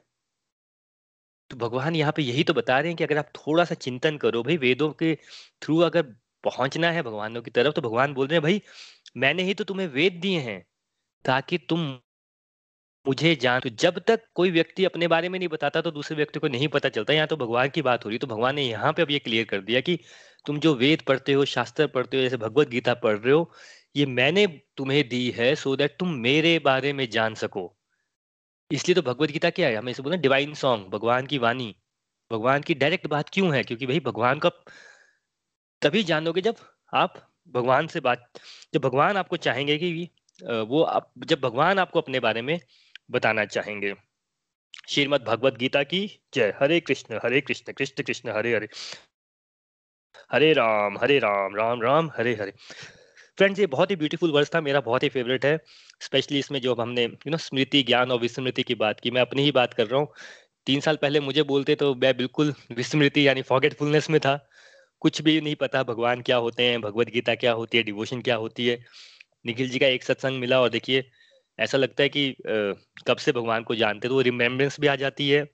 [1.51, 4.17] तो भगवान यहाँ पे यही तो बता रहे हैं कि अगर आप थोड़ा सा चिंतन
[4.19, 5.15] करो, भाई वेदों के
[5.63, 6.03] थ्रू अगर
[6.45, 8.61] पहुँचना है भगवानों की तरफ़ तो भगवान बोल रहे हैं, भाई,
[9.17, 10.63] मैंने ही तो तुम्हें वेद दिए हैं
[11.25, 11.81] ताकि तुम
[13.07, 16.41] मुझे जान तो जब तक कोई व्यक्ति अपने बारे में नहीं बताता तो दूसरे व्यक्ति
[16.41, 18.93] को नहीं पता चलता, यहाँ तो भगवान की बात हो रही तो भगवान ने यहाँ
[18.93, 19.99] पे अब ये क्लियर कर दिया कि
[20.47, 23.53] तुम जो वेद पढ़ते हो, शास्त्र पढ़ते हो, जैसे भगवत गीता पढ़ रहे हो,
[23.97, 27.77] ये मैंने तुम्हें दी है सो so दैट तुम मेरे बारे में जान सको।
[28.71, 29.77] इसलिए तो भगवत गीता क्या है?
[29.77, 31.75] हमें इसे बोलते डिवाइन सॉन्ग भगवान की वाणी।
[32.31, 33.63] भगवान की डायरेक्ट बात क्यों है?
[33.63, 34.51] क्योंकि भाई भगवान का
[35.83, 36.57] तभी जानोगे जब
[36.95, 37.15] आप
[37.49, 38.31] भगवान से बात,
[38.75, 42.59] जब भगवान आपको चाहेंगे कि वो आप, जब भगवान आपको अपने बारे में
[43.11, 43.95] बताना चाहेंगे।
[44.89, 46.01] श्रीमद भगवत गीता की
[46.35, 48.69] जय। हरे कृष्ण हरे कृष्ण कृष्ण कृष्ण, हरे हरे।
[50.33, 52.53] हरे राम हरे राम राम राम हरे हरे।
[53.39, 55.59] फ्रेंड्स ये बहुत ही ब्यूटीफुल वर्स था मेरा बहुत ही फेवरेट है
[56.01, 59.43] स्पेशली इसमें जो हमने यू नो स्मृति ज्ञान और विस्मृति की बात की मैं अपनी
[59.43, 60.09] ही बात कर रहा हूँ।
[60.67, 64.37] तीन साल पहले मुझे बोलते तो मैं बिल्कुल विस्मृति यानी फॉरगेटफुलनेस में था।
[65.03, 68.37] कुछ भी नहीं पता भगवान क्या होते हैं भगवत गीता क्या होती है डिवोशन क्या
[68.37, 68.79] होती है।
[69.47, 71.05] निखिल जी का एक सत्संग मिला और देखिए
[71.59, 72.53] ऐसा लगता है कि आ,
[73.07, 75.47] कब से भगवान को जानते तो रिमेम्बरेंस भी आ जाती है।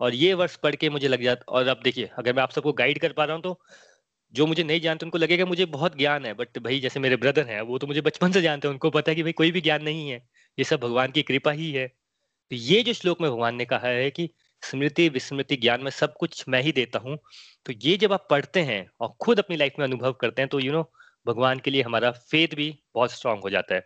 [0.00, 2.72] और ये वर्ष पढ़ के मुझे लग जाता और अब देखिए अगर मैं आप सबको
[2.72, 3.60] गाइड कर पा रहा हूँ तो
[4.34, 7.46] जो मुझे नहीं जानते, उनको लगेगा मुझे बहुत ज्ञान है बट भाई जैसे मेरे ब्रदर
[7.46, 9.60] हैं, वो तो मुझे बचपन से जानते हैं, उनको पता है कि भाई कोई भी
[9.60, 10.18] ज्ञान नहीं है,
[10.58, 13.88] ये सब भगवान की कृपा ही है। तो ये जो श्लोक में भगवान ने कहा
[13.88, 14.28] है कि
[14.62, 17.18] स्मृति, विस्मृति ज्ञान में सब कुछ मैं ही देता हूँ
[17.66, 20.60] तो ये जब आप पढ़ते हैं और खुद अपनी लाइफ में अनुभव करते हैं तो
[20.60, 20.82] यू नो
[21.26, 23.80] भगवान के लिए हमारा फेथ भी बहुत स्ट्रांग हो जाता है।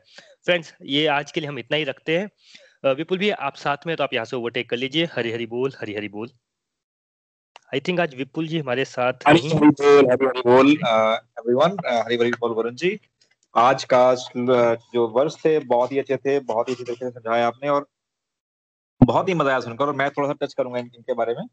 [0.44, 3.96] फ्रेंड्स ये आज के लिए हम इतना ही रखते हैं। विपुल भी आप साथ में
[3.96, 6.28] तो आप यहाँ से ओवरटेक कर लीजिए। हरी हरी बोल, हरी हरी बोल।
[7.72, 12.16] आई थिंक आज विपुल जी हमारे साथ हरी हरी बोल हरी हरी बोल एवरीवन हरी
[12.16, 12.98] हरी बोल वरुण जी।
[13.54, 14.00] आज का
[14.94, 17.86] जो वर्ष थे बहुत ही अच्छे थे बहुत ही अच्छी तरीके से समझाया आपने और
[19.00, 21.46] बहुत ही मज़ा आया सुनकर और मैं थोड़ा सा टच करूँगा इनके बारे में।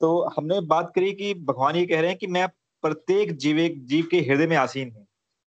[0.00, 2.48] तो हमने बात करी कि भगवान ये कह रहे हैं कि मैं
[2.84, 5.06] प्रत्येक जीव जीव के हृदय में आसीन हूँ।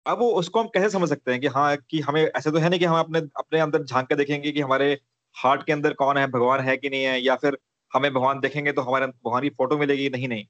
[0.06, 2.70] अब वो उसको हम कैसे समझ सकते हैं कि हाँ कि हमें ऐसे तो है
[2.70, 4.94] नहीं कि हम अपने अपने अंदर झाँक के देखेंगे कि हमारे
[5.36, 7.58] हार्ट के अंदर कौन है भगवान है कि नहीं है या फिर
[7.94, 10.46] हमें भगवान देखेंगे तो हमारे भगवान की फ़ोटो मिलेगी, नहीं नहीं।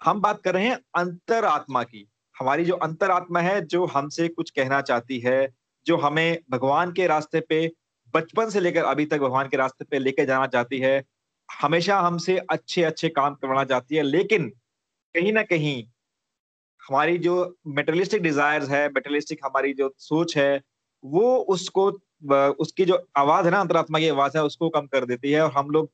[0.00, 2.08] हम बात कर रहे हैं अंतर आत्मा की।
[2.40, 5.48] हमारी जो अंतर आत्मा है, जो हमसे कुछ कहना चाहती है,
[5.86, 7.70] जो हमें भगवान के रास्ते पे,
[8.14, 11.04] बचपन से लेकर अभी तक भगवान के रास्ते पे लेकर जाना चाहती है,
[11.48, 14.48] हमेशा हमसे अच्छे अच्छे काम करवाना चाहती है, लेकिन
[15.14, 15.84] कहीं ना कहीं
[16.88, 17.34] हमारी जो
[17.66, 20.60] मेटलिस्टिक डिजायर्स है मेटलिस्टिक हमारी जो सोच है,
[21.04, 21.90] वो उसको,
[22.52, 25.52] उसकी जो आवाज़ है ना अंतरात्मा की आवाज़ है, उसको कम कर देती है और
[25.52, 25.90] हम लोग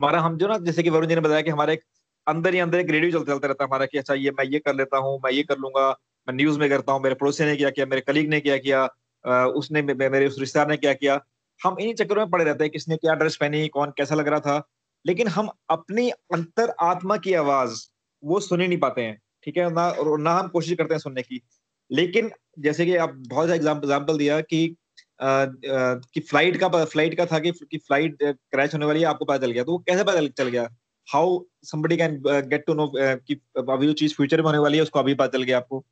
[0.00, 1.78] हमारा, हम जो ना, जैसे कि वरुण जी ने बताया कि हमारे
[2.26, 4.58] अंदर ही अंदर एक रेडियो चलते चलते रहता है हमारा कि अच्छा ये मैं ये
[4.58, 5.88] कर लेता हूँ, मैं ये कर लूँगा,
[6.28, 8.84] मैं न्यूज़ में करता हूँ, मेरे पड़ोसी ने क्या किया, मेरे कलीग ने क्या किया
[9.52, 11.20] उसने मेरे उस रिश्तेदार ने क्या किया?
[11.60, 14.40] हम इन्हीं चक्करों में पड़े रहते हैं, किसने क्या ड्रेस पहनी, कौन कैसा लग रहा
[14.40, 14.62] था,
[15.04, 17.80] लेकिन हम अपनी अंतर आत्मा की आवाज़,
[18.22, 19.70] वो सुन ही नहीं पाते हैं, ठीक है?
[19.70, 21.40] ना ना हम कोशिश करते हैं सुनने की,
[21.90, 24.76] लेकिन जैसे कि आप बहुत एग्ज़ाम्पल दिया कि
[25.20, 29.38] कि फ़्लाइट का फ़्लाइट का था कि, कि फ़्लाइट क्रैश होने वाली है आपको पता
[29.46, 30.68] चल गया। तो वो कैसे पता चल गया?
[31.08, 34.82] How somebody can get to know कि अभी जो चीज़ फ्यूचर में होने वाली है
[34.82, 35.84] उसको अभी पता चल गया आपको।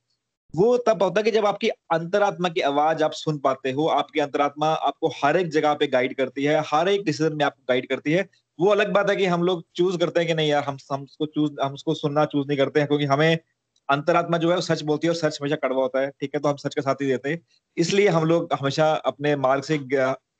[0.54, 4.20] वो तब होता है कि जब आपकी अंतरात्मा की आवाज़ आप सुन पाते हो आपकी
[4.20, 7.88] अंतरात्मा आपको हर एक जगह पे गाइड करती है हर एक डिसीज़न में आपको गाइड
[7.88, 10.64] करती है। वो अलग बात है कि हम लोग चूज़ करते हैं कि नहीं यार
[10.64, 13.38] हम हम उसको चूज़ हम उसको सुनना चूज़ नहीं करते हैं क्योंकि हमें
[13.88, 16.40] अंतरात्मा जो है वो सच बोलती है और सच हमेशा कड़वा होता है, ठीक है?
[16.40, 17.40] तो हम सच का साथ ही देते। हैं
[17.76, 19.74] इसलिए हम लोग हमेशा अपने मार्ग से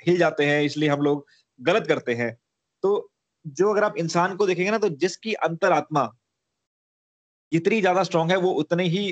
[0.07, 1.27] हिल जाते हैं, इसलिए हम लोग
[1.61, 2.33] गलत करते हैं।
[2.83, 3.11] तो
[3.45, 6.09] जो अगर आप इंसान को देखेंगे ना तो जिसकी अंतरात्मा
[7.53, 9.11] जितनी ज़्यादा स्ट्रांग है, वो उतने ही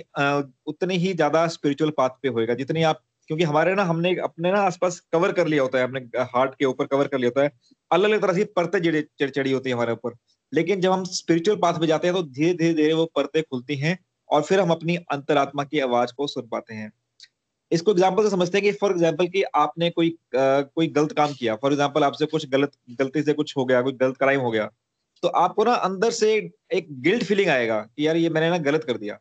[0.67, 4.61] उतने ही ज़्यादा स्पिरिचुअल पाथ पे होएगा। जितनी आप, क्योंकि हमारे ना, हमने अपने ना
[4.63, 6.01] आसपास कवर कर लिया होता है, अपने
[6.35, 7.51] हार्ट के ऊपर कवर कर लिया होता है।
[7.91, 8.81] अलग अलग तरह से परतें
[9.29, 10.15] चढ़ी होती है हमारे ऊपर।
[10.53, 13.77] लेकिन जब हम स्पिरिचुअल पाथ पे जाते हैं तो धीरे धीरे धीरे वो परतें खुलती
[13.77, 13.99] हैं।
[14.31, 16.91] और फिर हम अपनी अंतरात्मा की आवाज़ को सुन पाते हैं।
[17.71, 21.33] इसको एग्ज़ाम्पल से समझते हैं कि फॉर एग्ज़ाम्पल कि आपने कोई आ, कोई गलत काम
[21.33, 24.51] किया। फॉर एग्ज़ाम्पल आपसे कुछ गलत गलती से कुछ हो गया कोई गलत क्राइम हो
[24.51, 24.71] गया।
[25.23, 26.33] तो आपको ना अंदर से
[26.73, 29.19] एक गिल्ट फीलिंग आएगा कि यार ये मैंने ना गलत कर दिया।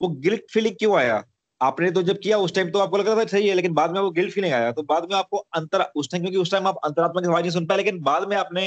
[0.00, 1.22] वो गिल्ट फीलिंग क्यों आया?
[1.60, 3.90] आपने तो जब किया उस टाइम तो आपको लग रहा था सही है लेकिन बाद
[3.90, 6.66] में वो गिल्ट फीलिंग आया। तो बाद में आपको अंतर उस टाइम क्योंकि उस टाइम
[6.66, 8.66] आप अंतरात्मा की आवाज़ नहीं सुन पाए लेकिन बाद में आपने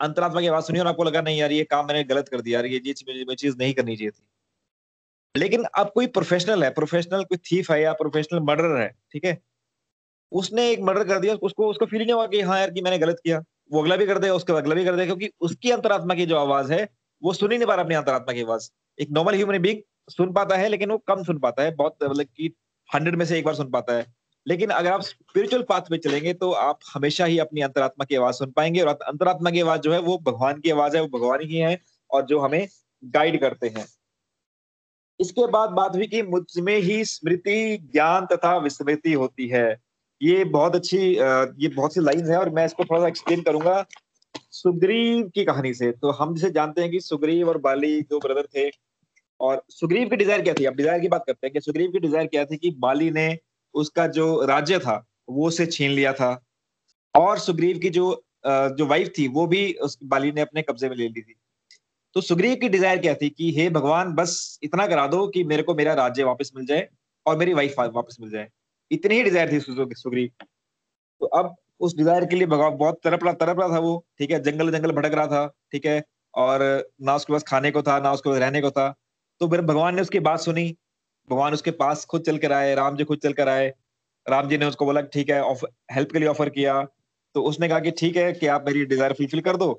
[0.00, 2.58] अंतरात्मा की आवाज़ सुनी और आपको लगा नहीं यार ये काम मैंने गलत कर दिया
[2.58, 4.22] यार ये चीज़ ये चीज़ नहीं करनी चाहिए थी।
[5.34, 9.38] लेकिन अब कोई प्रोफेशनल है प्रोफेशनल कोई थीफ है या प्रोफेशनल मर्डर है, ठीक है?
[10.32, 12.98] उसने एक मर्डर कर दिया, उसको उसको फील नहीं हुआ कि हाँ यार, कि मैंने
[12.98, 13.42] गलत किया।
[13.72, 16.36] वो अगला भी कर देगा उसके अगला भी कर देगा क्योंकि उसकी अंतरात्मा की जो
[16.36, 16.88] आवाज़ है,
[17.22, 20.32] वो सुन ही नहीं पा रहा अपनी अंतरात्मा की आवाज़। एक नॉर्मल ह्यूमन बींग सुन
[20.32, 22.52] पाता है, लेकिन वो कम सुन पाता है, बहुत मतलब कि
[22.88, 24.06] हंड्रेड में से एक बार सुन पाता है।
[24.46, 28.34] लेकिन अगर आप स्पिरिचुअल पाथ पे चलेंगे तो आप हमेशा ही अपनी अंतरात्मा की आवाज़
[28.34, 31.40] सुन पाएँगे और अंतरात्मा की आवाज़ जो है, वो भगवान की आवाज़ है, वो भगवान
[31.42, 31.78] ही है
[32.10, 32.66] और जो हमें
[33.04, 33.86] गाइड करते हैं।
[35.22, 39.66] इसके बाद बात हुई कि मुझमें ही स्मृति, ज्ञान तथा विस्मृति होती है।
[40.20, 43.84] ये बहुत अच्छी ये बहुत सी लाइन है और मैं इसको थोड़ा सा एक्सप्लेन करूँगा
[44.52, 48.46] सुग्रीव की कहानी से। तो हम जिसे जानते हैं कि सुग्रीव और बाली दो ब्रदर
[48.56, 48.68] थे
[49.40, 50.64] और सुग्रीव की डिज़ायर क्या थी?
[50.64, 53.38] अब डिज़ायर की बात करते हैं कि सुग्रीव की डिज़ायर क्या थी कि बाली ने
[53.74, 56.30] उसका जो राज्य था, वो उसे छीन लिया था।
[57.14, 60.96] और सुग्रीव की जो जो वाइफ थी, वो भी उस बाली ने अपने कब्जे में
[60.96, 61.34] ले ली थी।
[62.16, 65.62] तो सुग्रीव की डिज़ायर क्या थी कि, हे भगवान, बस इतना करा दो कि मेरे
[65.62, 66.88] को मेरा राज्य वापस मिल जाए
[67.26, 68.48] और मेरी वाइफ वापस मिल जाए।
[68.90, 70.30] इतनी ही डिज़ायर थी सुग्रीव
[71.20, 74.30] तो अब उस डिज़ायर के लिए भगवान बहुत तरफ़ रहा तरफ़ रहा था वो, ठीक
[74.30, 74.42] है?
[74.42, 76.02] जंगल जंगल भटक रहा था, ठीक है?
[76.34, 76.62] और
[77.02, 78.88] ना उसके पास खाने को था, ना उसके पास रहने को था।
[79.40, 80.64] तो फिर भगवान ने उसकी बात सुनी।
[81.28, 83.72] भगवान उसके पास खुद चल कर आए, राम जी खुद चल कर आए।
[84.26, 85.40] राम जी ने उसको बोला, ठीक है
[85.92, 86.82] हेल्प के लिए ऑफ़र किया।
[87.34, 89.72] तो उसने कहा कि, ठीक है, कि आप मेरी डिज़ायर फुलफिल कर दो।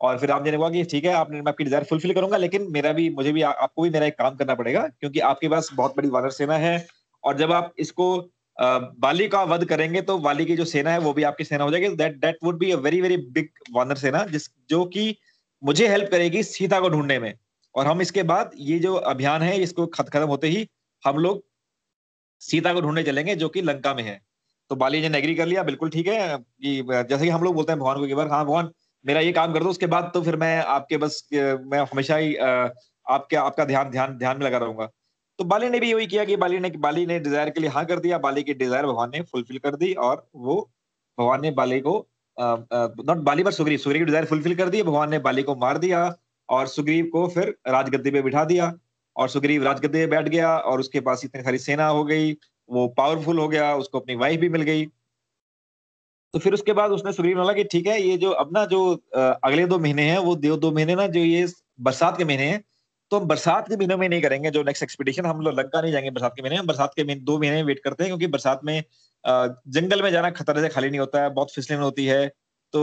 [0.00, 2.36] और फिर राम जी ने कहा कि ठीक है, आपने, मैं आपकी डिज़ायर फुलफिल करूँगा,
[2.36, 5.70] लेकिन मेरा भी, मुझे भी, आपको भी मेरा एक काम करना पड़ेगा, क्योंकि आपके पास
[5.74, 6.86] बहुत बड़ी वानर सेना है,
[7.24, 8.16] और जब आप इसको
[8.56, 11.70] बाली का वध करेंगे तो बाली की जो सेना है, वो भी आपकी सेना हो
[11.70, 15.14] जाएगी। That that would be a very very big वानर सेना, जिस, जो कि
[15.62, 17.32] मुझे हेल्प करेगी सीता को ढूँढने में।
[17.74, 20.66] और हम इसके बाद, ये जो अभियान है, इसको खत्म होते ही
[21.02, 21.42] हम लोग
[22.42, 24.20] सीता को ढूँढने चलेंगे, जो कि लंका में है।
[24.70, 27.54] तो बाली जी ने एग्री कर लिया, बिल्कुल ठीक है, कि जैसे कि हम लोग
[27.54, 28.70] बोलते हैं भगवान को एक बार हाँ भगवान
[29.04, 32.34] मेरा ये काम कर दो, उसके बाद तो फिर मैं आपके बस मैं हमेशा ही
[32.36, 34.88] आपके, आपका ध्यान ध्यान ध्यान में लगा रहूँगा।
[35.38, 37.84] तो बाली ने भी यही किया कि बाली ने बाली ने डिज़ायर के लिए हाँ
[37.86, 40.60] कर दिया, बाली की डिज़ायर भगवान ने फुलफिल कर दी और वो
[41.18, 41.94] भगवान ने बाली को
[42.36, 45.78] नॉट बाली पर सुग्रीव सुग्रीव की डिज़ायर फुलफिल कर दी, भगवान ने बाली को मार
[45.78, 46.14] दिया
[46.48, 48.72] और सुग्रीव को फिर राजगद्दी पे बिठा दिया
[49.16, 52.32] और सुग्रीव राजगद्दी पे बैठ गया और उसके पास इतनी सारी सेना हो गई,
[52.68, 54.84] वो पावरफुल हो गया, उसको अपनी वाइफ भी मिल गई।
[56.34, 58.80] तो फिर उसके बाद उसने सुग्रीव बोला कि ठीक है, ये जो अब ना जो
[59.14, 61.46] अगले दो महीने हैं, वो दो दो महीने ना जो ये
[61.80, 62.62] बरसात के महीने हैं
[63.12, 65.92] तो हम बरसात के महीनों में नहीं करेंगे, जो नेक्स्ट एक्सपीडिशन हम लोग लंका नहीं
[65.92, 68.82] जाएँगे बरसात के महीने बरसात के महीने, दो महीने वेट करते हैं, क्योंकि बरसात में
[69.24, 72.26] जंगल में जाना खतरे से खाली नहीं होता है, बहुत फिसलन होती है
[72.74, 72.82] तो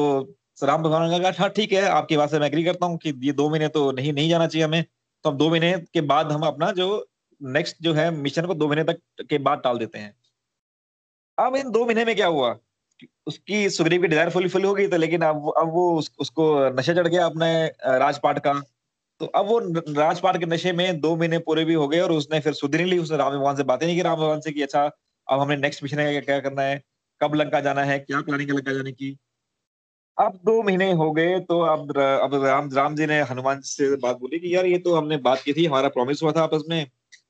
[0.63, 3.13] राम भगवान ने कहा हाँ ठीक है, आपकी बात से मैं एग्री करता हूँ कि
[3.23, 4.83] ये दो महीने तो नहीं नहीं जाना चाहिए हमें
[5.25, 7.05] तो हम दो महीने के बाद हम अपना जो
[7.41, 10.13] नेक्स्ट जो है मिशन को दो महीने तक के बाद टाल देते हैं।
[11.37, 12.55] अब इन दो महीने में क्या हुआ?
[13.27, 16.69] उसकी सुग्रीव की डिज़ायर फुल फुल हो गई तो लेकिन अब अब वो उस, उसको
[16.71, 17.65] नशा चढ़ गया अपने
[17.99, 18.53] राजपाट का।
[19.21, 19.59] तो अब वो
[19.93, 22.97] राजपाट के नशे में दो महीने पूरे भी हो गए और उसने फिर सुधरी ली
[22.99, 24.83] उसने राम भगवान से बातें नहीं की। राम भगवान से कि अच्छा
[25.27, 26.81] अब हमने नेक्स्ट मिशन है क्या करना है?
[27.21, 27.99] कब लंका जाना है?
[27.99, 29.15] क्या प्लानिंग है लंका जाने की?
[30.17, 34.19] अब दो महीने हो गए तो अब अब राम राम जी ने हनुमान से बात
[34.19, 36.85] बोली कि यार ये तो हमने बात की थी हमारा प्रॉमिस हुआ था आपस में।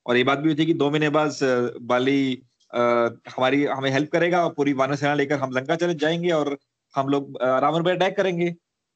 [0.06, 1.38] और ये बात भी हुई थी कि दो महीने बाद
[1.84, 6.58] बाली हमारी हमें हेल्प करेगा पूरी वानर सेना लेकर हम लंका चले जाएँगे और
[6.94, 8.54] हम लोग रावण पर अटैक करेंगे।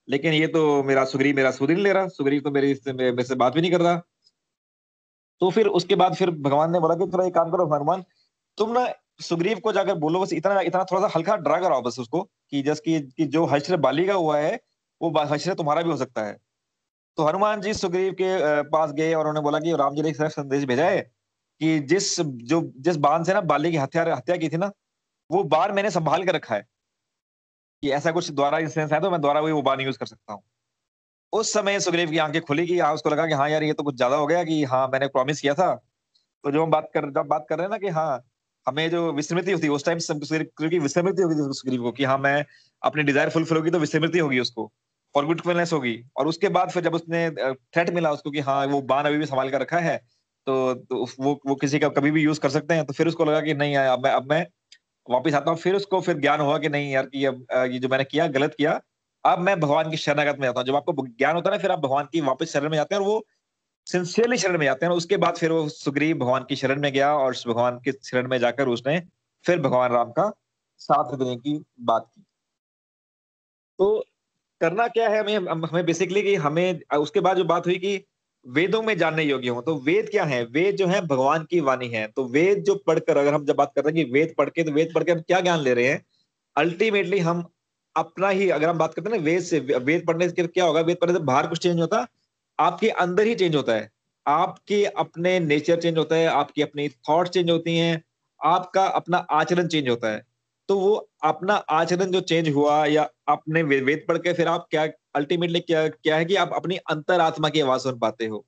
[0.07, 3.53] लेकिन ये तो मेरा सुग्रीव मेरा सुधीर ले रहा। सुग्रीव तो मेरी मेरे से बात
[3.53, 4.01] भी नहीं कर रहा
[5.41, 8.03] तो फिर उसके बाद फिर भगवान ने बोला कि थोड़ा एक काम करो हनुमान
[8.57, 8.87] तुम ना
[9.21, 12.61] सुग्रीव को जाकर बोलो बस इतना इतना थोड़ा सा हल्का ड्रा कराओ बस उसको कि
[12.61, 14.59] जस की, कि जो हश्र बाली का हुआ है
[15.01, 16.37] वो हश्र तुम्हारा भी हो सकता है।
[17.17, 20.15] तो हनुमान जी सुग्रीव के पास गए और उन्होंने बोला कि राम जी ने एक
[20.23, 20.99] संदेश भेजा है
[21.61, 24.71] कि जिस जो, जिस बाँध से ना बाली की हत्या हत्या की थी ना,
[25.29, 26.65] वो बार मैंने संभाल कर रखा है।
[27.83, 30.33] कि ऐसा कुछ द्वारा इंसिडेंस है तो मैं द्वारा वही वो बार यूज़ कर सकता
[30.33, 30.41] हूँ।
[31.33, 33.83] उस समय सुग्रीव की आँखें खुली कि हाँ उसको लगा कि हाँ यार, ये तो
[33.83, 35.73] कुछ ज़्यादा हो गया कि हाँ मैंने प्रॉमिस किया था।
[36.43, 38.21] तो जो हम बात कर, जब बात कर रहे हैं ना कि हाँ
[38.67, 42.45] हमें जो विस्मृति होती है उस टाइम क्योंकि विस्मृति होगी सुग्रीव को कि हाँ मैं
[42.81, 44.71] अपनी डिज़ायर फुलफिल होगी तो विस्मृति होगी उसको, और
[45.15, 49.05] फॉरगुटफुलनेस होगी। और उसके बाद फिर जब उसने थ्रेट मिला उसको कि हाँ वो बान
[49.05, 49.99] अभी भी संभाल कर रखा है
[50.47, 53.25] तो, तो वो वो किसी का कभी भी यूज़ कर सकते हैं तो फिर उसको
[53.25, 54.45] लगा कि नहीं अब मैं अब मैं
[55.09, 57.87] वापिस आता हूँ फिर उसको फिर ज्ञान हुआ कि नहीं यार कि अब ये जो
[57.89, 58.79] मैंने किया गलत किया
[59.23, 61.71] अब मैं भगवान की शरणागत में जाता हूँ। जब आपको ज्ञान होता है ना फिर
[61.71, 63.25] आप भगवान की वापस शरण में जाते हैं और वो
[63.87, 67.13] सिंसियरली शरण में जाते हैं। उसके बाद फिर वो सुग्रीव भगवान की शरण में गया
[67.15, 68.99] और भगवान की शरण में जाकर उसने
[69.45, 70.31] फिर भगवान राम का
[70.81, 72.23] साथ देने की बात की।
[73.79, 74.05] तो
[74.61, 77.97] करना क्या है हमें हमें बेसिकली कि हमें उसके बाद जो बात हुई कि
[78.45, 80.43] वेदों में जानने योग्य हो तो वेद क्या है?
[80.45, 83.71] वेद जो है, भगवान की वाणी है। तो वेद जो पढ़कर, अगर हम जब बात
[83.75, 85.87] करते हैं कि वेद पढ़ के तो वेद पढ़ के हम क्या ज्ञान ले रहे
[85.87, 86.05] हैं?
[86.55, 87.43] अल्टीमेटली हम
[87.95, 90.81] अपना ही, अगर हम बात करते हैं ना, वेद से, वेद पढ़ने से क्या होगा?
[90.81, 92.07] वेद पढ़ने से बाहर कुछ चेंज होता,
[92.59, 93.89] आपके अंदर ही चेंज होता है।
[94.25, 98.01] आपके अपने नेचर चेंज होता है, आपकी अपनी थॉट चेंज होती हैं,
[98.39, 100.23] आपका अपना आचरण चेंज होता है।
[100.69, 104.87] तो वो अपना आचरण जो चेंज हुआ या अपने वेद पढ़ के फिर आप क्या
[105.15, 108.45] अल्टीमेटली क्या क्या है कि आप अपनी अंतरात्मा की आवाज़ सुन पाते हो?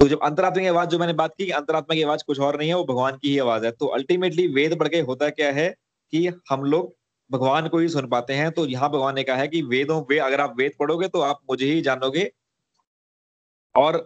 [0.00, 2.68] तो जब अंतरात्मा की आवाज़, जो मैंने बात की अंतरात्मा की आवाज़ कुछ और नहीं
[2.68, 5.68] है, वो भगवान की ही आवाज़ है। तो अल्टीमेटली वेद पढ़ के होता क्या है
[6.12, 6.94] कि हम लोग
[7.30, 10.18] भगवान को ही सुन पाते हैं। तो यहाँ भगवान ने कहा है कि वेदों, वे,
[10.20, 12.30] अगर आप वेद पढ़ोगे तो आप मुझे ही जानोगे।
[13.74, 13.96] और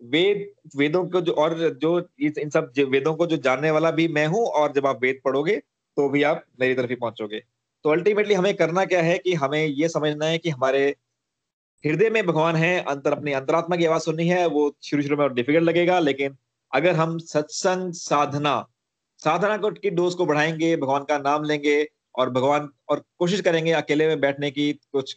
[0.00, 0.46] वेद,
[0.76, 4.46] वेदों को जो, और जो इन सब वेदों को जो जानने वाला भी मैं हूँ,
[4.46, 5.60] और जब आप वेद पढ़ोगे
[5.96, 7.40] तो भी आप मेरी तरफ़ ही पहुंचोगे।
[7.84, 10.86] तो अल्टीमेटली हमें करना क्या है कि हमें ये समझना है कि हमारे
[11.84, 15.34] हृदय में भगवान है, अंतर अपनी अंतरात्मा की आवाज़ सुननी है, वो शुरू शुरू में
[15.34, 16.36] डिफ़िकल्ट लगेगा, लेकिन
[16.72, 18.64] अगर हम सत्संग साधना
[19.22, 21.86] साधना को की डोज को बढ़ाएँगे, भगवान का नाम लेंगे
[22.18, 25.16] और भगवान और कोशिश करेंगे अकेले में बैठने की, कुछ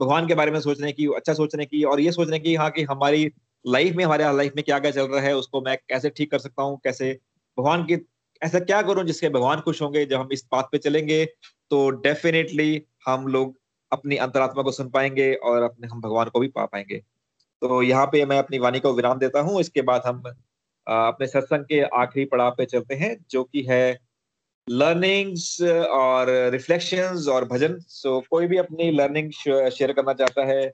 [0.00, 2.82] भगवान के बारे में सोचने की अच्छा सोचने की और ये सोचने की हाँ कि
[2.84, 3.30] हमारी
[3.64, 6.38] लाइफ में, हमारे लाइफ में क्या क्या चल रहा है, उसको मैं कैसे ठीक कर
[6.38, 7.12] सकता हूँ, कैसे
[7.58, 7.96] भगवान की
[8.42, 10.04] ऐसा क्या करूँ जिसके भगवान खुश होंगे?
[10.06, 11.24] जब हम इस बात पे चलेंगे
[11.70, 13.56] तो डेफिनेटली हम लोग
[13.92, 16.98] अपनी अंतरात्मा को सुन पाएँगे और अपने हम भगवान को भी पा पाएँगे।
[17.62, 20.22] तो यहाँ पे मैं अपनी वाणी को विराम देता हूँ। इसके बाद हम
[20.86, 23.98] अपने सत्संग के आखिरी पड़ाव पे चलते हैं जो कि है
[24.68, 30.68] लर्निंग्स और रिफ्लेक्शंस और भजन। सो so, कोई भी अपनी लर्निंग शेयर करना चाहता है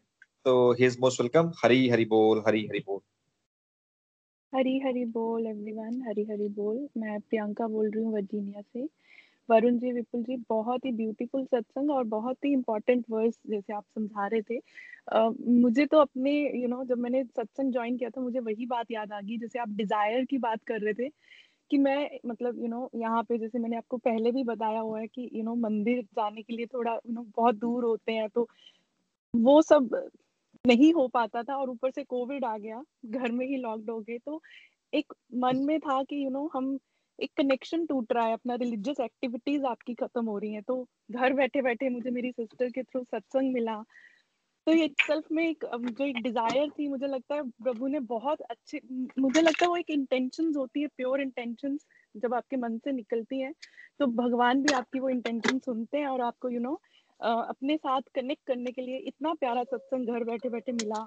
[0.44, 3.00] तो he is most welcome Hari Hari बोल हरी हरी बोल।
[4.52, 8.88] हरी हरी बोल एवरीवन हरी हरी बोल। मैं प्रियंका बोल रही हूँ वर्जीनिया से।
[9.48, 13.84] वरुण जी विपुल जी बहुत ही ब्यूटीफुल सत्संग और बहुत ही इम्पोर्टेंट वर्ड्स जैसे आप
[13.94, 17.96] समझा रहे थे। uh, मुझे तो अपने यू you नो know, जब मैंने सत्संग ज्वाइन
[17.96, 20.94] किया था मुझे वही बात याद आ गई जैसे आप डिज़ायर की बात कर रहे
[20.94, 21.08] थे
[21.70, 24.80] कि मैं मतलब यू you नो know, यहाँ पे जैसे मैंने आपको पहले भी बताया
[24.80, 27.20] हुआ है कि यू you नो know, मंदिर जाने के लिए थोड़ा यू you नो
[27.22, 28.48] know, बहुत दूर होते हैं तो
[29.34, 30.10] वो सब
[30.64, 33.98] नहीं हो पाता था और ऊपर से कोविड आ गया घर में ही लॉकड हो
[34.00, 34.40] गए। तो
[34.92, 36.78] एक मन में था कि यू you नो know, हम
[37.18, 41.32] एक कनेक्शन टूट रहा है अपना रिलीजियस एक्टिविटीज़ आपकी खत्म हो रही हैं। तो घर
[41.32, 43.82] बैठे बैठे मुझे मेरी सिस्टर के थ्रू सत्संग मिला।
[44.66, 48.40] तो ये सेल्फ में एक जो एक डिज़ायर थी मुझे लगता है प्रभु ने बहुत
[48.40, 48.80] अच्छे
[49.18, 51.78] मुझे लगता है वो एक इंटेंशन होती है प्योर इंटेंशन
[52.14, 53.52] जब आपके मन से निकलती है
[53.98, 56.80] तो भगवान भी आपकी वो इंटेंशन सुनते हैं और आपको यू you नो know,
[57.20, 61.04] अपने साथ कनेक्ट करने के लिए इतना प्यारा सत्संग घर बैठे बैठे मिला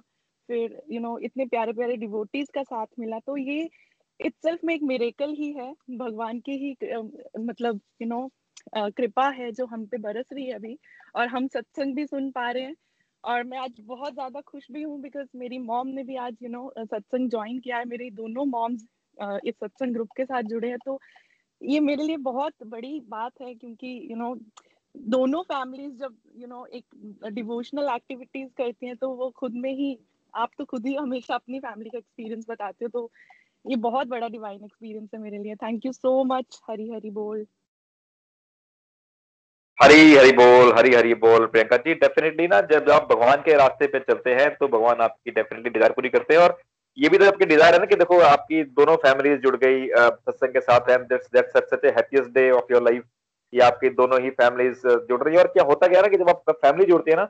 [0.49, 3.67] फिर यू you नो know, इतने प्यारे प्यारे डिवोटीज का साथ मिला तो ये
[4.19, 6.75] इट्सल्फ में एक मेरेकल ही है भगवान की ही
[7.39, 8.27] मतलब यू नो
[8.75, 10.77] कृपा है जो हम पे बरस रही है अभी
[11.15, 12.75] और हम सत्संग भी सुन पा रहे हैं
[13.23, 16.49] और मैं आज बहुत ज़्यादा खुश भी हूँ बिकॉज़ मेरी मॉम ने भी आज यू
[16.49, 18.85] नो सत्संग ज्वाइन किया है मेरी दोनों मॉम्स
[19.45, 20.99] इस सत्संग ग्रुप के साथ जुड़े हैं तो
[21.61, 24.43] ये मेरे लिए बहुत बड़ी बात है क्योंकि यू you नो know,
[24.95, 29.53] दोनों फैमिलीज़ जब यू you नो know, एक डिवोशनल एक्टिविटीज़ करती हैं तो वो खुद
[29.63, 29.97] में ही
[30.33, 33.09] आप तो खुद ही हमेशा अपनी फैमिली का एक्सपीरियंस बताते हो तो
[33.65, 37.45] ये बहुत बड़ा डिवाइन एक्सपीरियंस है मेरे लिए। Thank you so much Hari Hari बोल
[39.79, 43.87] हरी हरी बोल हरी हरी बोल। प्रियंका जी डेफिनेटली ना जब आप भगवान के रास्ते
[43.87, 46.57] पे चलते हैं तो भगवान आपकी डेफिनेटली डिज़ायर पूरी करते हैं और
[46.97, 50.53] ये भी तो आपकी डिज़ायर है ना कि देखो आपकी दोनों फैमिलीज़ जुड़ गई सत्संग
[50.53, 53.03] के साथ and that's such a happiest day of your life
[53.55, 56.29] कि आपकी दोनों ही फैमिलीज़ जुड़ रही है। और क्या होता क्या ना कि जब
[56.29, 57.25] आप फैमिली जुड़ती है ना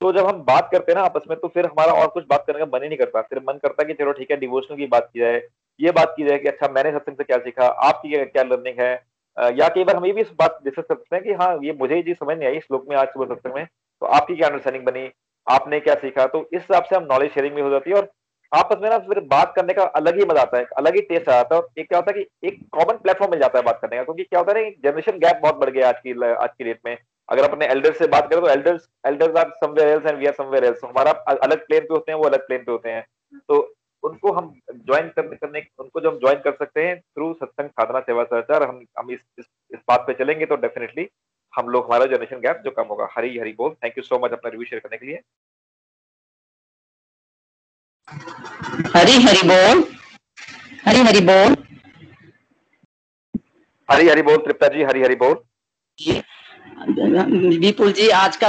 [0.00, 2.44] तो जब हम बात करते हैं ना आपस में तो फिर हमारा और कुछ बात
[2.46, 4.86] करने का मन ही नहीं करता। फिर मन करता कि चलो ठीक है डिवोशनल की
[4.88, 5.40] बात की जाए,
[5.80, 8.92] ये बात की जाए कि अच्छा मैंने सत्संग से क्या सीखा, आपकी क्या लर्निंग है?
[9.36, 11.76] या कई बार हम ये भी इस बात डिस्कस कर सकते हैं कि हाँ ये
[11.80, 14.84] मुझे चीज़ समझ नहीं आई श्लोक में आज सुबह सत्संग में तो आपकी क्या अंडरस्टैंडिंग
[14.86, 15.08] बनी,
[15.46, 16.26] आपने क्या सीखा?
[16.26, 18.10] तो इस हिसाब से हम नॉलेज शेयरिंग भी हो जाती है और
[18.52, 21.28] आपस में ना फिर बात करने का अलग ही मज़ा आता है अलग ही टेस्ट
[21.28, 23.64] आ जाता है और एक क्या होता है कि एक कॉमन प्लेटफॉर्म मिल जाता है
[23.64, 26.12] बात करने का क्योंकि क्या होता है ना जनरेशन गैप बहुत बढ़ गया आज की
[26.24, 26.96] आज की डेट में।
[27.28, 30.32] अगर अपने एल्डर्स से बात करें तो elders elders are somewhere else and we are
[30.34, 33.06] somewhere else हमारा अलग प्लेन पे होते हैं वो अलग प्लेन पे होते हैं।
[33.38, 33.60] तो
[34.02, 38.24] उनको हम ज्वाइन करने उनको जो हम ज्वाइन कर सकते हैं थ्रू सत्संग साधना सेवा
[38.24, 41.08] सहचार हम हम इस, इस इस बात पे चलेंगे तो डेफिनेटली
[41.52, 44.32] हम लोग हमारा जनरेशन गैप जो कम होगा। हरी हरी बोल। थैंक यू सो मच
[44.32, 45.20] अपना रिव्यू शेयर करने के लिए।
[48.62, 49.82] हरी हरी बोल।
[50.86, 51.54] हरी हरी बोल।
[53.88, 55.34] हरी हरी बोल तृप्ता जी हरी हरी बोल।
[57.58, 58.48] विपुल जी आज का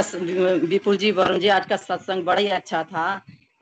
[0.64, 3.06] विपुल जी वरुण जी आज का सत्संग बड़ा ही अच्छा था।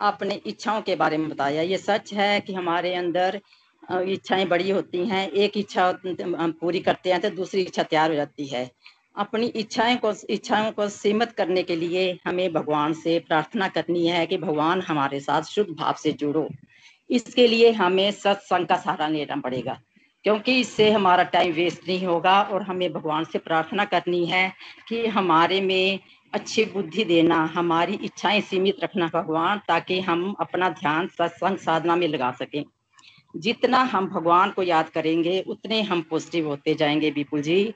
[0.01, 3.41] आपने इच्छाओं के बारे में बताया। ये सच है कि हमारे अंदर
[3.83, 8.47] इच्छाएँ बड़ी होती हैं। एक इच्छा पूरी करते हैं तो दूसरी इच्छा तैयार हो जाती
[8.47, 8.65] है।
[9.17, 14.27] अपनी इच्छाएँ को, इच्छाओं को सीमित करने के लिए हमें भगवान से प्रार्थना करनी है
[14.27, 16.49] कि भगवान हमारे साथ शुद्ध भाव से जुड़ो।
[17.11, 19.79] इसके लिए हमें सत्संग का सहारा लेना पड़ेगा,
[20.25, 24.53] क्योंकि इससे हमारा टाइम वेस्ट नहीं होगा और हमें भगवान से प्रार्थना करनी है
[24.89, 25.99] कि हमारे में
[26.33, 32.07] अच्छी बुद्धि देना, हमारी इच्छाएँ सीमित रखना भगवान, ताकि हम अपना ध्यान सत्संग साधना में
[32.09, 32.65] लगा सकें।
[33.35, 37.75] जितना हम भगवान को याद करेंगे, उतने हम पॉजिटिव होते जाएँगे, विपुल जी।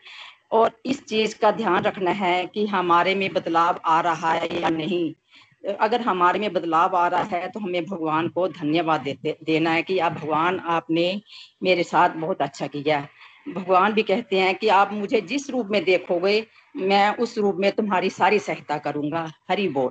[0.52, 4.68] और इस चीज़ का ध्यान रखना है कि हमारे में बदलाव आ रहा है या
[4.70, 5.14] नहीं।
[5.74, 9.82] अगर हमारे में बदलाव आ रहा है तो हमें भगवान को धन्यवाद देते, देना है
[9.82, 11.20] कि आप भगवान आपने
[11.62, 13.06] मेरे साथ बहुत अच्छा किया
[13.48, 17.70] भगवान भी कहते हैं कि आप मुझे जिस रूप में देखोगे, मैं उस रूप में
[17.72, 19.20] तुम्हारी सारी सहायता करूँगा।
[19.50, 19.90] हरी बोल।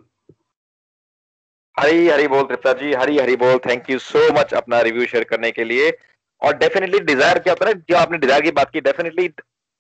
[1.78, 5.24] हरी हरी बोल तृप्ता जी। हरी हरी बोल। थैंक यू सो मच अपना रिव्यू शेयर
[5.24, 5.92] करने के लिए।
[6.42, 9.28] और डेफिनेटली डिज़ायर क्या होता है जो आपने डिज़ायर की बात की डेफिनेटली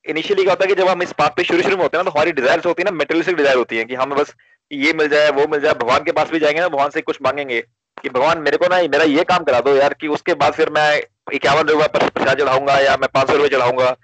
[0.05, 2.03] इनिशियली क्या होता है कि जब हम इस बात पे शुरू शुरू में होते हैं
[2.03, 4.33] ना तो हमारी डिज़ायर होती है ना मेटेरियलिस्टिक डिज़ायर होती है कि हमें बस
[4.71, 7.17] ये मिल जाए वो मिल जाए भगवान के पास भी जाएँगे ना भगवान से कुछ
[7.23, 7.59] मांगेंगे
[7.97, 10.69] कि भगवान मेरे को ना मेरा ये काम करा दो यार कि उसके बाद फिर
[10.69, 11.01] मैं
[11.33, 13.95] इक्यावन रुपए पर प्रसाद चढ़ाऊँगा या मैं पाँच सौ रुपए चढ़ाऊँगा।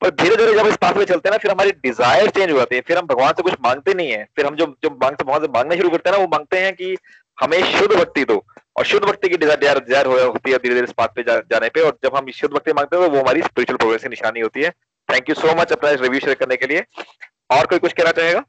[0.00, 2.56] पर धीरे धीरे जब इस पास में चलते हैं ना फिर हमारी डिज़ायर चेंज हो
[2.56, 5.24] जाती है। फिर हम भगवान से कुछ मांगते नहीं है। फिर हम जो जो मांगते
[5.24, 6.96] भगवान से मांगना शुरू करते हैं ना वो मांगते हैं कि
[7.38, 8.44] हमें शुद्ध भक्ति दो।
[8.76, 11.68] और शुद्ध भक्ति की डिज़ायर डिज़ायर होती है धीरे धीरे इस पाथ पे जा, जाने
[11.68, 14.40] पे। और जब हम शुद्ध भक्ति मांगते हैं तो वो हमारी स्पिरिचुअल प्रोग्रेस की निशानी
[14.40, 14.72] होती है।
[15.08, 16.80] थैंक यू सो मच अपना रिव्यू शेयर करने के लिए।
[17.50, 18.44] और कोई कुछ कहना चाहेगा?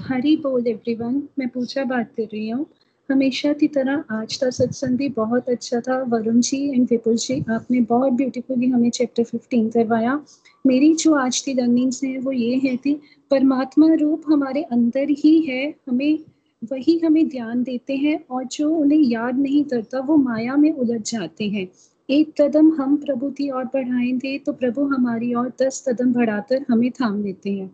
[0.00, 2.66] हरी बोल एवरीवन मैं पूछा बात कर रही हूँ।
[3.10, 7.44] हमेशा की तरह आज का सत्संग भी बहुत अच्छा था। वरुण जी एंड विपुल जी,
[7.50, 10.24] आपने बहुत ब्यूटीफुली हमें चैप्टर 15 करवाया।
[10.66, 12.94] मेरी जो आज की लर्निंग्स हैं, वो ये है कि
[13.30, 16.18] परमात्मा रूप हमारे अंदर ही है। हमें,
[16.64, 21.10] वही हमें ध्यान देते हैं और जो उन्हें याद नहीं करता, वो माया में उलझ
[21.10, 21.68] जाते हैं।
[22.08, 26.90] एक कदम हम प्रभु की ओर बढ़ाएँगे तो प्रभु हमारी ओर दस कदम बढ़ाकर हमें
[26.90, 27.66] थाम लेते हैं।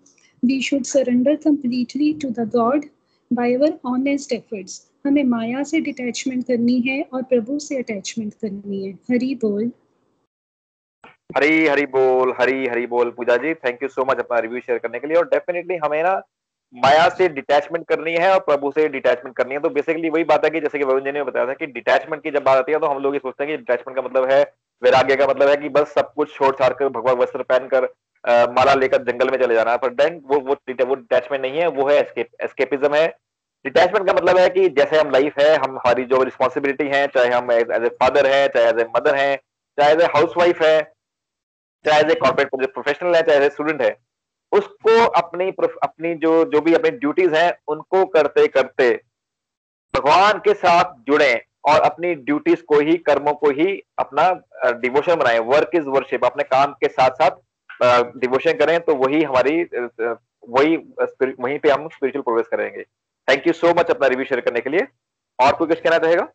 [0.43, 2.85] We should surrender completely to the god
[3.30, 8.85] by our honest efforts हमें माया से डिटैचमेंट करनी है और प्रभु से अटैचमेंट करनी
[8.87, 9.70] है। हरी बोल।
[11.37, 13.55] हरी हरी बोल, हरी हरी बोल Puja ji.
[13.55, 16.20] Thank you so much अपना रिव्यू शेयर करने के लिए। और डेफिनेटली हमें ना
[16.75, 20.45] माया से डिटैचमेंट करनी है और प्रभु से डिटैचमेंट करनी है। तो बेसिकली वही बात
[20.45, 22.73] है कि जैसे कि वरुण जी ने बताया था कि डिटैचमेंट की जब बात आती
[22.73, 24.43] है तो हम लोग ये सोचते हैं कि डिटैचमेंट का मतलब है,
[24.83, 27.89] वैराग्य का मतलब है कि बस सब कुछ छोड़ छाड़ कर, भगवान वस्त्र पहनकर
[28.53, 30.55] माला लेकर जंगल में चले जाना। है पर देन वो वो
[30.87, 33.07] वो डिटैचमेंट नहीं है, वो है एस्केप एस्केपिज्म है।
[33.64, 37.29] डिटैचमेंट का मतलब है कि जैसे हम लाइफ है, हम हमारी जो रिस्पॉन्सिबिलिटी है, चाहे
[37.31, 39.37] हम एज ए फादर है, चाहे एज ए मदर है,
[39.79, 40.81] चाहे एज ए हाउस वाइफ है,
[41.85, 43.91] चाहे एज ए कॉर्पोरेट प्रोफेशनल है, चाहे एज ए स्टूडेंट है
[44.53, 45.48] उसको अपनी
[45.82, 48.90] अपनी जो जो भी अपनी ड्यूटीज़ हैं, उनको करते करते
[49.94, 51.32] भगवान के साथ जुड़े
[51.64, 53.66] और अपनी ड्यूटीज़ को ही, कर्मों को ही
[53.98, 54.30] अपना
[54.80, 57.40] डिवोशन बनाए। वर्क इज़ वर्शिप अपने काम के साथ साथ
[58.18, 62.82] डिवोशन करें तो वही हमारी वही वहीं पे हम स्पिरिचुअल प्रोग्रेस करेंगे।
[63.28, 64.86] थैंक यू सो मच अपना रिव्यू शेयर करने के लिए।
[65.38, 66.28] और कोई कुछ कहना चाहेगा?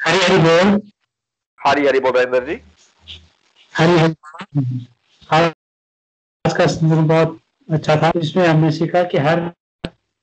[0.00, 0.80] हरी हरी बोल।
[1.64, 2.60] हरी हरी बोल रविंदर जी
[3.74, 3.98] हरी
[5.30, 5.50] हरी
[6.44, 7.38] का संदर्भ बहुत
[7.68, 9.40] अच्छा था इसमें हमने सीखा कि हर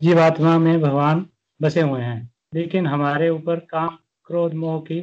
[0.01, 1.25] जीवात्मा में भगवान
[1.59, 2.19] बसे हुए हैं
[2.55, 4.99] लेकिन हमारे ऊपर काम क्रोध मोह की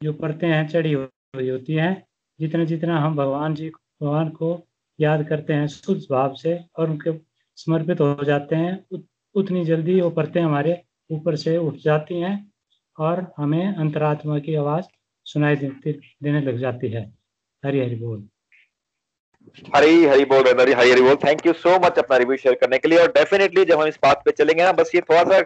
[0.00, 1.92] जो परतें हैं चढ़ी हुई होती हैं
[2.40, 4.50] जितना जितना हम भगवान जी भगवान को
[4.98, 7.18] याद करते हैं शुद्ध भाव से और उनके
[7.58, 9.00] समर्पित हो जाते हैं
[9.34, 12.36] उतनी जल्दी वो परतें हमारे ऊपर से उठ जाती हैं
[12.98, 14.84] और हमें अंतरात्मा की आवाज़
[15.26, 17.02] सुनाई देती देने लग जाती है।
[17.62, 18.26] हरी हरी बोल।
[19.74, 22.78] हरी हरी बोल हरी हरी हरी बोल। थैंक यू सो मच अपना रिव्यू शेयर करने
[22.78, 25.40] के लिए। और डेफिनेटली जब हम इस बात पे चलेंगे ना बस ये थोड़ा सा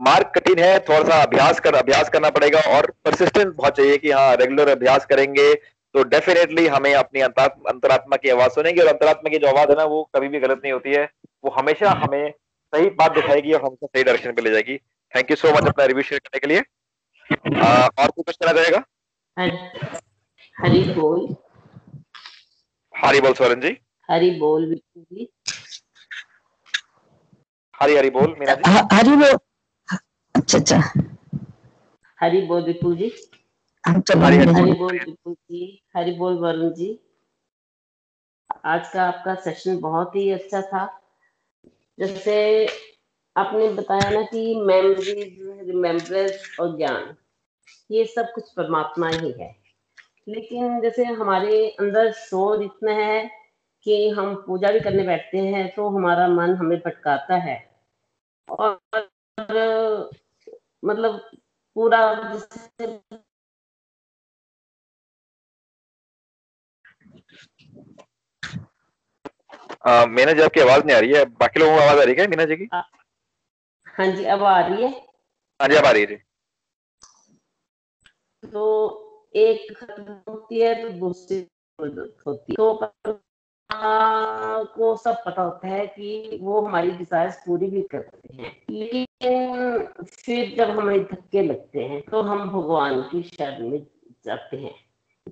[0.00, 4.10] मार्ग कठिन है थोड़ा सा अभ्यास कर अभ्यास करना पड़ेगा। और परसिस्टेंट बहुत चाहिए कि
[4.10, 9.38] हाँ रेगुलर अभ्यास करेंगे तो डेफिनेटली हमें अपनी अंतरात्मा की आवाज़ सुनेगी। और अंतरात्मा की
[9.38, 11.04] जो आवाज़ है ना वो कभी भी गलत नहीं होती है।
[11.44, 14.76] वो हमेशा हमें सही बात दिखाएगी और हमको सही डायरेक्शन पे ले जाएगी।
[15.12, 16.62] थैंक यू सो मच अपना रिव्यू शेयर करने के लिए।
[17.58, 18.82] आ, और कुछ कहना चाहेगा
[19.36, 21.36] हरी बोल।
[22.94, 23.76] हरी बोल स्वरन जी।
[24.10, 25.28] हरी बोल विष्णु जी।
[27.80, 29.38] हरी हरी बोल मीना जी। हरी बोल।
[30.34, 30.78] अच्छा अच्छा।
[32.20, 33.08] हरी बोल विपुल जी।
[33.86, 36.98] हरी हरी बोल। विपुल जी। हरी बोल वरुण जी।
[38.64, 40.84] आज का आपका सेशन बहुत ही अच्छा था।
[41.98, 42.66] जैसे
[43.36, 45.22] आपने बताया ना कि मेमोरी
[45.70, 47.14] रिमेम्बरेंस और ज्ञान।
[47.90, 49.54] ये सब कुछ परमात्मा ही है।
[50.28, 53.30] लेकिन जैसे हमारे अंदर शोर इतना है
[53.86, 57.56] कि हम पूजा भी करने बैठते हैं तो हमारा मन हमें भटकाता है।
[58.48, 58.78] और
[60.84, 61.20] मतलब
[61.76, 62.00] पूरा
[70.06, 72.26] मीना जी आपकी आवाज़ नहीं आ रही है। बाकी लोगों को आवाज़ आ रही है
[72.26, 72.68] मीना जी की?
[72.74, 74.90] हाँ जी अब आ रही है।
[75.60, 76.22] हाँ जी अब आ रही है
[78.46, 78.62] तो
[79.36, 81.46] एक खत्म होती है तो दूसरी
[82.26, 83.18] होती है। तो
[84.74, 90.54] को सब पता होता है कि वो हमारी डिजायर्स पूरी भी करते हैं। लेकिन फिर
[90.56, 93.86] जब हमें धक्के लगते हैं तो हम भगवान की शरण में
[94.24, 94.74] जाते हैं।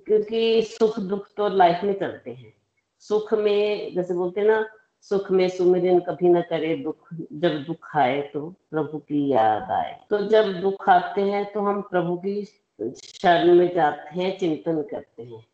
[0.05, 2.53] क्योंकि सुख दुख तो लाइफ में चलते हैं।
[2.99, 4.65] सुख में, जैसे बोलते हैं ना,
[5.01, 8.41] सुख में सुमिरन कभी ना करे दुख। जब दुख आए तो
[8.71, 12.41] प्रभु की याद आए। तो जब दुख आते हैं तो हम प्रभु की
[12.79, 15.45] शरण में जाते हैं, चिंतन करते हैं।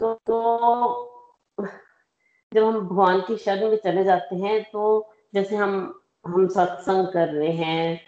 [0.00, 1.68] तो तो
[2.52, 5.72] जब हम भगवान की शरण में चले जाते हैं तो जैसे हम
[6.26, 8.00] हम सत्संग कर रहे हैं,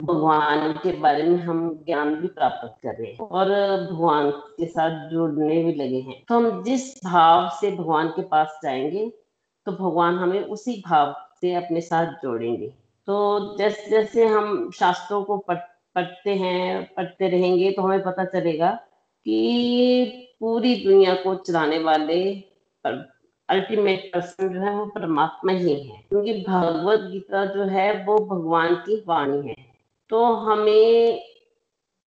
[0.00, 3.50] भगवान के बारे में हम ज्ञान भी प्राप्त कर रहे हैं और
[3.82, 8.58] भगवान के साथ जुड़ने भी लगे हैं। तो हम जिस भाव से भगवान के पास
[8.64, 9.08] जाएँगे
[9.66, 12.68] तो भगवान हमें उसी भाव से अपने साथ जोड़ेंगे।
[13.08, 15.58] तो जैसे जैसे हम शास्त्रों को पढ़
[15.96, 18.70] पढ़ते हैं, पढ़ते रहेंगे तो हमें पता चलेगा
[19.26, 22.18] कि पूरी दुनिया को चलाने वाले
[22.84, 28.74] अल्टीमेट पर्सन जो है वो परमात्मा ही है। क्योंकि भगवत गीता जो है वो भगवान
[28.86, 29.54] की वाणी है।
[30.10, 31.20] तो हमें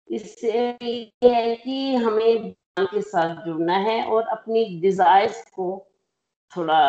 [0.07, 5.67] इससे ये है कि हमें भगवान के साथ जुड़ना है और अपनी डिजायर्स को
[6.51, 6.79] थोड़ा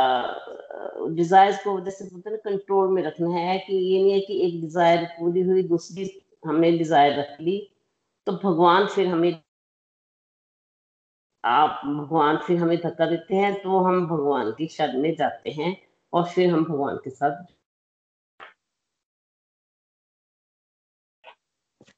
[1.08, 4.60] डिजायर्स को जैसे बोलते हैं कंट्रोल में रखना है कि ये नहीं है कि एक
[4.60, 6.04] डिज़ायर पूरी हुई, दूसरी
[6.42, 7.58] हमने डिज़ायर रख ली
[8.26, 9.40] तो भगवान फिर हमें,
[11.44, 15.76] आप भगवान फिर हमें धक्का देते हैं तो हम भगवान की शरण में जाते हैं
[16.12, 17.44] और फिर हम भगवान के साथ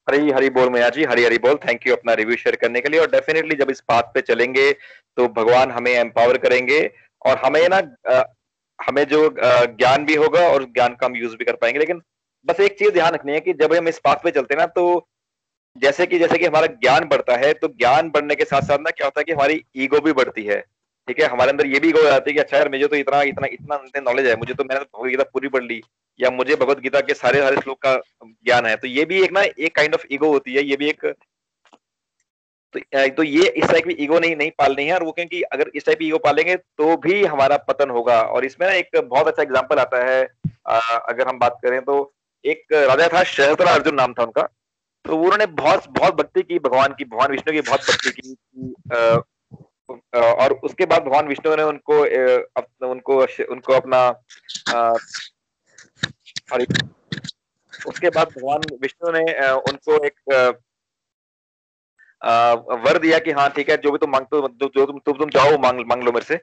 [0.07, 2.89] हरी हरी बोल मैया जी, हरी हरी बोल। थैंक यू अपना रिव्यू शेयर करने के
[2.89, 6.81] लिए। और डेफिनेटली जब इस बात पे चलेंगे तो भगवान हमें एम्पावर करेंगे
[7.23, 7.79] और हमें ना
[8.79, 12.01] हमें जो ज्ञान भी होगा और ज्ञान का हम यूज़ भी कर पाएँगे। लेकिन
[12.47, 14.67] बस एक चीज़ ध्यान रखनी है कि जब हम इस पाथ पे चलते हैं ना
[14.75, 15.07] तो
[15.77, 18.91] जैसे कि जैसे कि हमारा ज्ञान बढ़ता है तो ज्ञान बढ़ने के साथ साथ ना
[18.91, 20.61] क्या होता है कि हमारी ईगो भी बढ़ती है
[21.09, 21.27] ठीक है?
[21.29, 24.01] हमारे अंदर ये भी ईगो आती है कि अच्छा यार मुझे तो इतना इतना इतना
[24.01, 25.81] नॉलेज है मुझे तो मैंने भगवदगीता पूरी पढ़ ली
[26.21, 29.33] या मुझे भगवत गीता के सारे सारे श्लोक का ज्ञान है। तो ये भी एक
[29.33, 31.05] ना एक काइंड ऑफ़ ईगो होती है ये भी एक
[32.75, 35.71] तो, तो ये इस टाइप की ईगो नहीं नहीं पालनी है और वो क्योंकि अगर
[35.75, 39.29] इस टाइप की ईगो पालेंगे तो भी हमारा पतन होगा। और इसमें ना एक बहुत
[39.29, 40.23] अच्छा एग्ज़ाम्पल आता है
[40.67, 42.03] अगर हम बात करें तो
[42.45, 44.43] एक राजा था सहस्त्र अर्जुन नाम था उनका।
[45.05, 48.35] तो उन्होंने बहुत बहुत भक्ति की भगवान की भगवान विष्णु की बहुत भक्ति की,
[50.15, 52.01] और उसके बाद भगवान विष्णु ने उनको
[52.89, 53.19] उनको
[53.53, 54.09] उनको अपना
[57.87, 60.17] उसके बाद भगवान विष्णु ने उनको एक
[62.85, 65.59] वर दिया कि हाँ ठीक है जो भी तुम मांगते हो जो तुम तुम चाहो
[65.59, 66.41] मांग मांग लो मेरे से।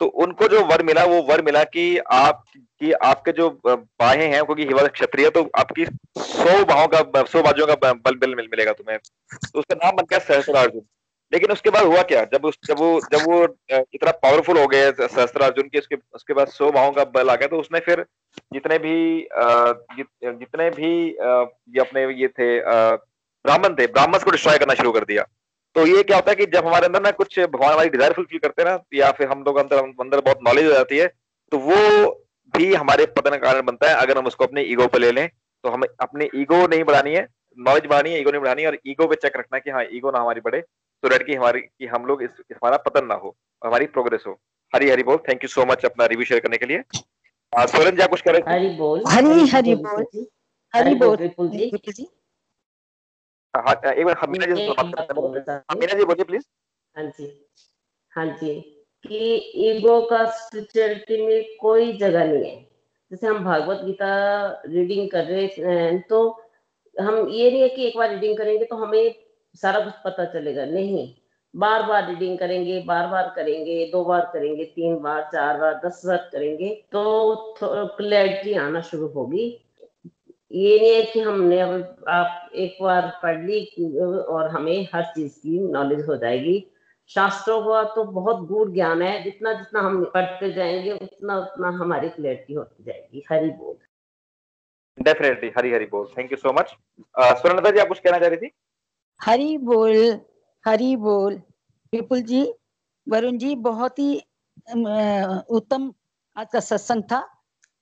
[0.00, 4.42] तो उनको जो वर मिला वो वर मिला कि आप कि आपके जो बाहें हैं
[4.44, 5.84] क्योंकि हिवा क्षत्रिय तो आपकी
[6.18, 10.04] सौ बाहों का सौ बाजुओं का बल बल मिल मिलेगा तुम्हें। तो उसका नाम बन
[10.10, 10.82] गया सहस्त्रार्जुन।
[11.32, 12.24] लेकिन उसके बाद हुआ क्या?
[12.24, 13.42] जब उस जब वो जब वो
[13.94, 17.48] इतना पावरफुल हो गए सहस्त्रार्जुन के उसके उसके बाद सौ बाहों का बल आ गया
[17.48, 18.04] तो उसने फिर
[18.52, 18.96] जितने भी
[19.96, 25.04] जित, जितने भी ये अपने ये थे ब्राह्मण थे ब्राह्मण को डिस्ट्रॉय करना शुरू कर
[25.04, 25.26] दिया।
[25.76, 28.38] तो ये क्या होता है कि जब हमारे अंदर ना कुछ भगवान हमारी डिज़ायर फुलफिल
[28.38, 31.06] करते हैं ना या फिर हम लोग अंदर अंदर बहुत नॉलेज हो जाती है
[31.52, 32.10] तो वो
[32.54, 35.28] भी हमारे पतन का कारण बनता है। अगर हम उसको अपने ईगो पे ले लें
[35.64, 37.26] तो हमें अपने ईगो नहीं बढ़ानी है
[37.58, 39.84] नॉलेज बढ़ानी है ईगो नहीं बढ़ानी है और ईगो पे चेक रखना है कि हाँ
[39.92, 43.14] ईगो ना हमारी बढ़े तो डेट की हमारी कि हम लोग इस हमारा पतन ना
[43.16, 44.32] हो हमारी प्रोग्रेस हो।
[44.72, 46.82] हरी हरी बोल। थैंक यू सो मच अपना रिव्यू शेयर करने के लिए।
[47.52, 50.06] स्वरन जी आप कुछ कह रहे हरी बोल। हरी हरी बोल।
[50.74, 51.16] हरी बोल
[53.58, 56.44] एक बार हमीना जी से बात करते हैं। हमीना जी बोलिए प्लीज़
[56.96, 57.26] हाँ जी
[58.12, 58.54] हाँ जी
[59.04, 59.18] कि
[59.66, 62.56] ईगो का स्पिरिचुअलिटी में कोई जगह नहीं है।
[63.10, 64.08] जैसे हम भागवत गीता
[64.66, 66.20] रीडिंग कर रहे हैं तो
[66.96, 69.14] हम ये नहीं है कि एक बार रीडिंग करेंगे तो हमें
[69.54, 71.06] सारा कुछ पता चलेगा। नहीं
[71.54, 76.02] बार बार रीडिंग करेंगे बार बार करेंगे दो बार करेंगे तीन बार चार बार दस
[76.06, 77.54] बार करेंगे तो
[77.96, 79.46] क्लैरिटी आना शुरू होगी।
[80.50, 83.64] ये नहीं है कि हमने अब आप एक बार पढ़ ली
[84.00, 86.66] और हमें हर चीज़ की नॉलेज हो जाएगी।
[87.10, 92.08] शास्त्रों का तो बहुत गूढ़ ज्ञान है। जितना जितना हम पढ़ते जाएँगे उतना उतना हमारी
[92.08, 93.76] क्लैरिटी होती जाएगी। हरी बोल।
[94.98, 96.74] डेफिनेटली हरी हरी बोल। Thank you so much
[97.18, 98.50] Surendra ji आप कुछ कहना चाह रही थी?
[99.20, 100.20] हरी बोल
[100.64, 101.34] हरी बोल।
[101.92, 102.42] विपुल जी
[103.06, 104.16] वरुण जी बहुत ही
[105.50, 105.92] उत्तम
[106.36, 107.20] आज का सत्संग था।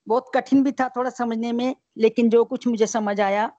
[0.06, 3.50] बहुत कठिन भी था थोड़ा समझने में लेकिन जो कुछ मुझे समझ आया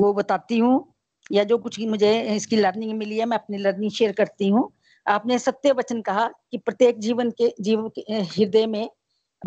[0.00, 0.94] वो बताती हूँ।
[1.32, 4.70] या जो कुछ मुझे इसकी लर्निंग मिली है मैं अपनी लर्निंग शेयर करती हूँ।
[5.06, 8.88] आपने सत्य वचन कहा कि प्रत्येक जीवन के जीव के हृदय में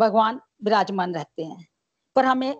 [0.00, 1.66] भगवान विराजमान रहते हैं।
[2.16, 2.54] पर हमें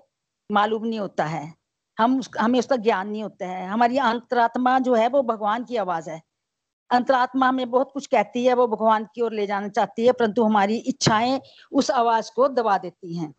[0.50, 1.54] मालूम नहीं होता है।
[1.98, 5.76] हम उस, हमें उसका ज्ञान नहीं होता है। हमारी अंतरात्मा जो है वो भगवान की
[5.76, 6.20] आवाज़ है।
[6.90, 10.44] अंतरात्मा हमें बहुत कुछ कहती है वो भगवान की ओर ले जाना चाहती है परंतु
[10.44, 11.40] हमारी इच्छाएँ
[11.72, 13.34] उस आवाज़ को दबा देती हैं।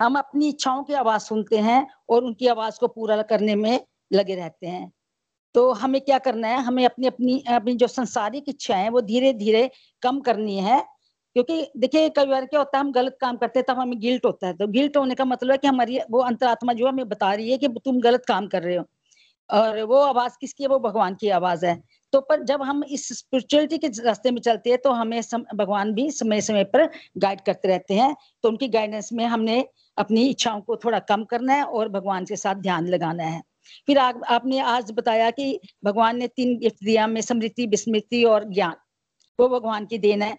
[0.00, 3.80] हम अपनी इच्छाओं की आवाज़ सुनते हैं और उनकी आवाज़ को पूरा करने में
[4.10, 4.90] लगे रहते हैं।
[5.54, 6.60] तो हमें क्या करना है?
[6.62, 9.70] हमें अपनी अपनी अपनी जो संसारिक इच्छाएँ हैं, वो धीरे धीरे
[10.02, 10.80] कम करनी है।
[11.36, 14.24] क्योंकि देखिए, कई बार क्या होता है, हम गलत काम करते हैं, तब हमें गिल्ट
[14.26, 17.08] होता है। तो गिल्ट होने का मतलब है कि हमारी वो अंतरात्मा जो है हमें
[17.08, 18.84] बता रही है कि तुम गलत काम कर रहे हो।
[19.50, 20.68] और वो आवाज़ किसकी है?
[20.68, 21.82] वो भगवान की आवाज़ है।
[22.12, 25.92] तो पर जब हम इस स्पिरिचुअलिटी के रास्ते में चलते हैं तो हमें सम, भगवान
[25.94, 26.88] भी समय समय पर
[27.18, 29.64] गाइड करते रहते हैं। तो उनकी गाइडेंस में हमने
[29.98, 33.42] अपनी इच्छाओं को थोड़ा कम करना है और भगवान के साथ ध्यान लगाना है।
[33.86, 38.44] फिर आ, आपने आज बताया कि भगवान ने तीन गिफ्ट दिया में समृद्धि विस्मृति और
[38.52, 38.74] ज्ञान।
[39.38, 40.36] वो भगवान की देन है।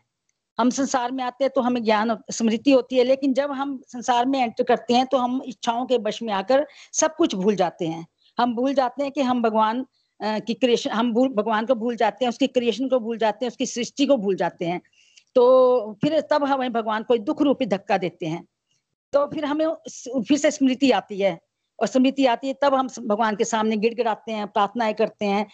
[0.60, 4.26] हम संसार में आते हैं तो हमें ज्ञान स्मृति होती है लेकिन जब हम संसार
[4.26, 7.88] में एंटर करते हैं तो हम इच्छाओं के वश में आकर सब कुछ भूल जाते
[7.88, 8.06] हैं।
[8.40, 9.86] हम भूल जाते हैं कि हम भगवान
[10.20, 13.52] की क्रिएशन हम भूल, भगवान को भूल जाते हैं, उसकी क्रिएशन को भूल जाते हैं,
[13.52, 14.82] उसकी सृष्टि को भूल जाते हैं।
[15.36, 18.44] तो फिर तब हमें भगवान को दुख रूपी धक्का देते हैं।
[19.14, 21.38] तो फिर हमें फिर से स्मृति आती है।
[21.80, 25.46] और स्मृति आती है, तब हम भगवान के सामने गिड़गिड़ाते हैं, प्रार्थनाएँ करते हैं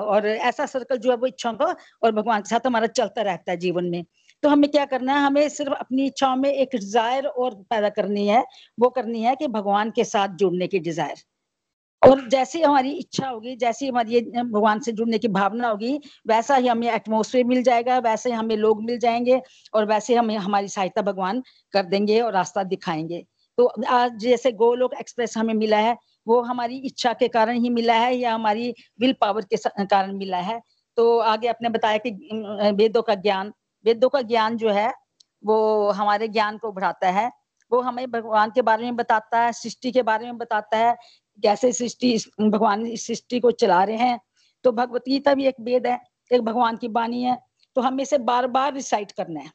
[0.00, 3.52] और ऐसा सर्कल जो है वो इच्छाओं का और भगवान के साथ हमारा चलता रहता
[3.52, 4.04] है जीवन में।
[4.42, 8.26] तो हमें क्या करना है, हमें सिर्फ़ अपनी इच्छाओं में एक डिज़ायर और पैदा करनी
[8.28, 8.44] है,
[8.78, 11.22] वो करनी है कि भगवान के साथ जुड़ने की डिज़ायर
[12.06, 15.98] और जैसी हमारी इच्छा होगी, जैसी हमारी भगवान से जुड़ने की भावना होगी,
[16.28, 19.40] वैसा ही हमें एटमोसफेयर मिल जाएगा, वैसे ही हमें लोग मिल जाएँगे
[19.74, 21.42] और वैसे हमें हमारी सहायता भगवान
[21.72, 23.24] कर देंगे और रास्ता दिखाएँगे।
[23.58, 25.96] तो आज जैसे गोलोक एक्सप्रेस हमें मिला है,
[26.26, 30.38] वो हमारी इच्छा के कारण ही मिला है या हमारी विल पावर के कारण मिला
[30.40, 30.60] है।
[30.96, 32.10] तो आगे आपने बताया कि
[32.76, 33.52] वेदों का ज्ञान,
[33.84, 34.92] वेदों का ज्ञान जो है,
[35.44, 37.30] वो हमारे ज्ञान को बढ़ाता है।
[37.72, 40.96] वो हमें भगवान के बारे में बताता है, सृष्टि के बारे में बताता है
[41.42, 44.20] कैसे सृष्टि, भगवान इस सृष्टि को चला रहे हैं
[44.64, 45.98] तो भगवत गीता भी एक वेद है,
[46.30, 47.38] एक भगवान की बाणी है
[47.76, 49.50] तो हमें इसे बार बार रिसाइट करना है।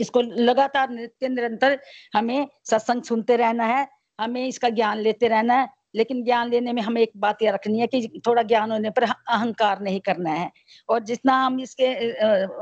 [0.00, 1.78] इसको लगातार नित्य, निरंतर
[2.14, 6.80] हमें सत्संग सुनते रहना है, हमें इसका ज्ञान लेते रहना है, लेकिन ज्ञान लेने में
[6.82, 10.50] हमें एक बात यह रखनी है कि थोड़ा ज्ञान होने पर अहंकार नहीं करना है।
[10.88, 11.94] और जितना हम इसके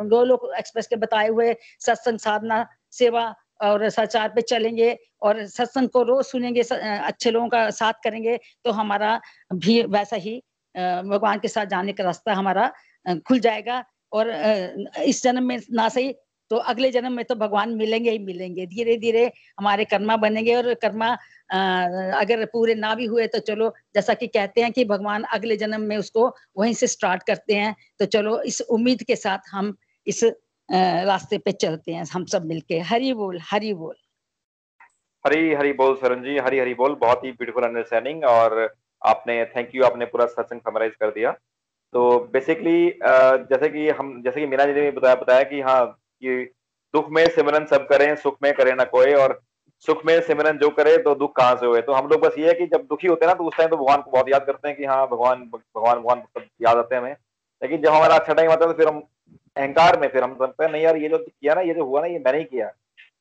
[0.08, 6.02] गोलोक एक्सप्रेस के बताए हुए सत्संग, साधना, सेवा और सचार पे चलेंगे और सत्संग को
[6.02, 9.20] रोज सुनेंगे अच्छे लोगों का साथ करेंगे तो हमारा
[9.54, 10.36] भी वैसा ही
[10.74, 12.72] भगवान के साथ जाने का रास्ता हमारा
[13.28, 14.30] खुल जाएगा। और
[15.02, 16.14] इस जन्म में ना सही
[16.50, 19.24] तो अगले जन्म में तो भगवान मिलेंगे ही मिलेंगे। धीरे धीरे
[19.59, 21.09] हमारे कर्मा बनेंगे और कर्मा
[22.20, 25.80] अगर पूरे ना भी हुए तो चलो, जैसा कि कहते हैं कि भगवान अगले जन्म
[25.82, 26.28] में उसको
[26.59, 29.74] वहीं से स्टार्ट करते हैं। तो चलो, इस उम्मीद के साथ हम
[30.07, 30.24] इस
[30.68, 33.94] रास्ते पे चलते हैं हम सब मिलके। हरी बोल हरी बोल।
[35.24, 38.68] हरी हरी बोल, सरन जी। हरी हरी बोल। बहुत ही ब्यूटीफुल अंडरस्टैंडिंग और
[39.02, 41.30] आपने थैंक यू आपने पूरा सत्संग समराइज कर दिया।
[41.94, 46.44] तो बेसिकली जैसे कि हम, जैसे कि मीना जी ने बताया बताया कि हाँ कि
[46.94, 49.40] दुख में सिमरन सब करें, सुख में करे ना कोई, और
[49.86, 51.80] सुख में सिमरन जो करे तो दुख कहाँ से हुए?
[51.82, 53.70] तो हम लोग बस ये है कि जब दुखी होते हैं ना तो उस टाइम
[53.70, 56.94] तो भगवान को बहुत याद करते हैं कि हाँ भगवान भगवान भगवान सब याद आते
[56.94, 57.16] हैं हमें।
[57.62, 59.02] लेकिन जब हमारा अच्छा टाइम आता है तो फिर हम
[59.57, 62.00] अहंकार में फिर हम समझते हैं, नहीं यार, ये जो किया ना, ये जो हुआ
[62.00, 62.66] ना, ये मैंने ही किया।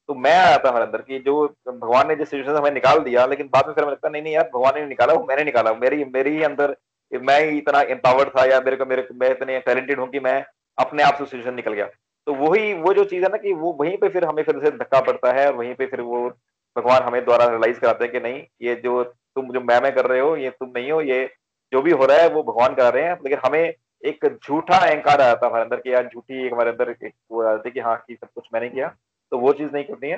[0.07, 3.25] तो मैं आया था हमारे अंदर की जो भगवान ने जिस सिचुएशन हमें निकाल दिया,
[3.25, 5.73] लेकिन बाद में फिर हमें लगता नहीं नहीं यार, भगवान ने निकाला, वो मैंने निकाला
[5.73, 6.75] मेरी मेरी ही अंदर,
[7.11, 10.43] मैं ही इतना एम्पावर्ड था या मेरे को, मेरे, मैं इतने टैलेंटेड हूँ कि मैं
[10.77, 11.85] अपने आप से सिचुएशन निकल गया।
[12.27, 14.71] तो वही, वो जो चीज़ है ना कि वो वहीं पे फिर हमें फिर से
[14.71, 16.29] धक्का पड़ता है और वहीं पे फिर वो
[16.75, 20.05] भगवान हमें द्वारा रियलाइज़ कराते हैं कि नहीं, ये जो तुम, जो मैं मैं कर
[20.05, 21.29] रहे हो, ये तुम नहीं हो, ये
[21.73, 23.73] जो भी हो रहा है, वो भगवान कर रहे हैं, लेकिन हमें
[24.05, 27.41] एक झूठा अहंकार आया था हमारे अंदर कि यार झूठी एक हमारे अंदर एक वो
[27.43, 28.87] आ जाती कि हाँ कि सब कुछ मैंने किया।
[29.31, 30.17] तो वो चीज़ नहीं करनी है।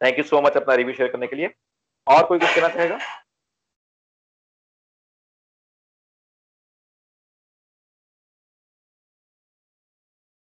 [0.00, 1.54] थैंक यू सो मच अपना रिव्यू शेयर करने के लिए।
[2.06, 2.98] और कोई कुछ कहना चाहेगा?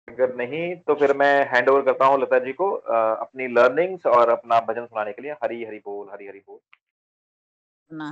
[0.09, 4.29] अगर नहीं तो फिर मैं हैंड ओवर करता हूँ लता जी को अपनी लर्निंग्स और
[4.31, 6.59] अपना भजन सुनाने के लिए। हरी हरी बोल, हरी हरी बोल।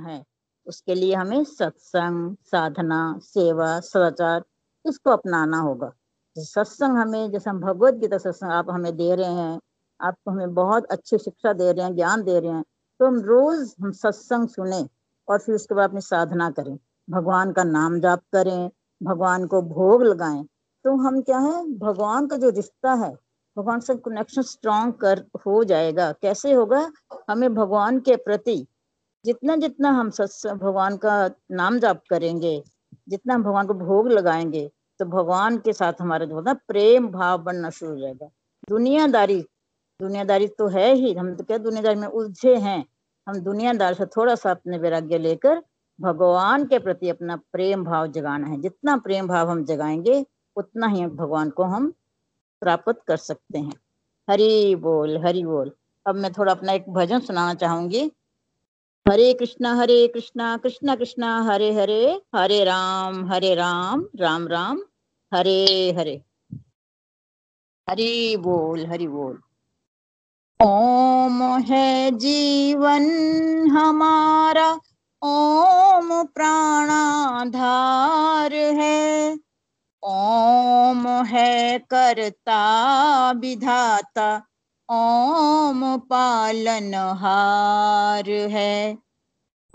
[0.07, 0.32] है।
[0.66, 4.44] उसके लिए हमें सत्संग, साधना, सेवा, सदाचार
[4.84, 5.92] इसको अपनाना होगा।
[6.36, 9.58] सत्संग हमें, जैसे हम भगवत गीता सत्संग आप हमें दे रहे हैं,
[10.00, 12.64] आप हमें बहुत अच्छी शिक्षा दे रहे हैं, ज्ञान दे रहे हैं
[13.00, 14.86] तो हम रोज हम सत्संग सुने
[15.28, 20.02] और फिर उसके बाद अपनी साधना करें। भगवान का नाम जाप करें, भगवान को भोग
[20.02, 20.44] लगाएँ।
[20.84, 23.12] तो हम क्या है, भगवान का जो रिश्ता है,
[23.56, 26.90] भगवान से कनेक्शन स्ट्रॉन्ग कर, हो जाएगा। कैसे होगा,
[27.30, 28.66] हमें भगवान के प्रति
[29.24, 31.14] जितना जितना हम सत्स भगवान का
[31.52, 32.62] नाम जाप करेंगे,
[33.08, 34.70] जितना हम भगवान को भोग लगाएँगे
[35.00, 38.26] तो भगवान के साथ हमारा जो होता प्रेम भाव बनना शुरू हो जाएगा।
[38.68, 39.40] दुनियादारी
[40.00, 42.84] दुनियादारी तो है ही, हम तो क्या दुनियादारी में उलझे हैं।
[43.26, 45.62] हम दुनियादार से थोड़ा सा अपने वैराग्य लेकर
[45.98, 50.24] भगवान के प्रति अपना प्रेम भाव जगाना है। जितना प्रेम भाव हम जगाएँगे,
[50.56, 51.90] उतना ही भगवान को हम
[52.62, 53.72] प्राप्त कर सकते हैं।
[54.28, 55.72] हरि बोल हरि बोल।
[56.06, 58.10] अब मैं थोड़ा अपना एक भजन सुनाना चाहूँगी।
[59.09, 64.82] हरे कृष्णा हरे कृष्णा कृष्णा कृष्णा, हरे हरे हरे राम हरे राम राम राम,
[65.34, 66.22] हरे हरे।
[67.90, 69.40] हरि बोल हरि बोल।
[70.66, 73.11] ओम है जीवन
[73.70, 74.80] हमारा,
[75.22, 79.38] ओम प्राणाधार है।
[80.03, 84.46] ओम है करता, विधाता
[84.95, 88.99] ओम पालनहार है।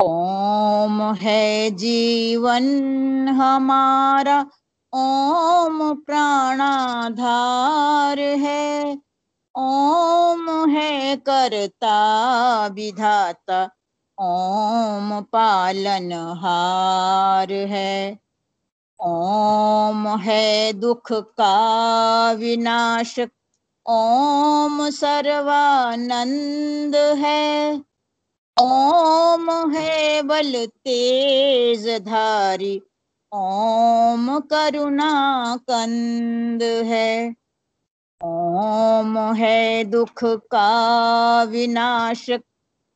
[0.01, 4.45] ओम है जीवन हमारा।
[4.93, 8.97] ओम प्राणाधार है।
[9.55, 13.69] ओम है करता विधाता।
[14.19, 18.19] ओम पालनहार है।
[18.99, 23.29] ओम है दुख का विनाशक।
[23.89, 27.81] ओम सर्वानंद है।
[28.61, 32.81] ओम है बल तेज धारी।
[33.33, 37.35] ओम करुणा कंद है।
[38.23, 42.41] ओम है दुख का विनाशक।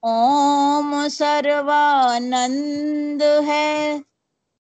[0.03, 4.03] ओम सर्वानंद है।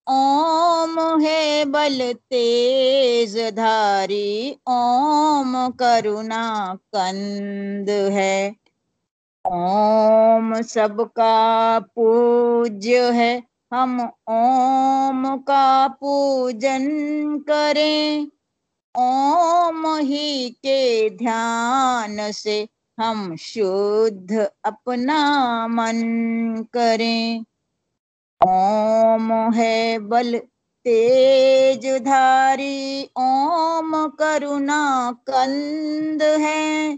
[0.07, 8.55] ओम है बल तेज धारी, ओम करुणा कंद है।
[9.47, 13.43] ओम सबका पूज्य है,
[13.73, 16.87] हम ओम का पूजन
[17.39, 18.27] करें।
[18.97, 22.67] ओम ही के ध्यान से
[22.99, 25.19] हम शुद्ध अपना
[25.67, 26.01] मन
[26.73, 27.45] करें।
[28.47, 30.37] ओम है बल
[30.85, 36.97] तेज धारी, ओम करुणा कंद है।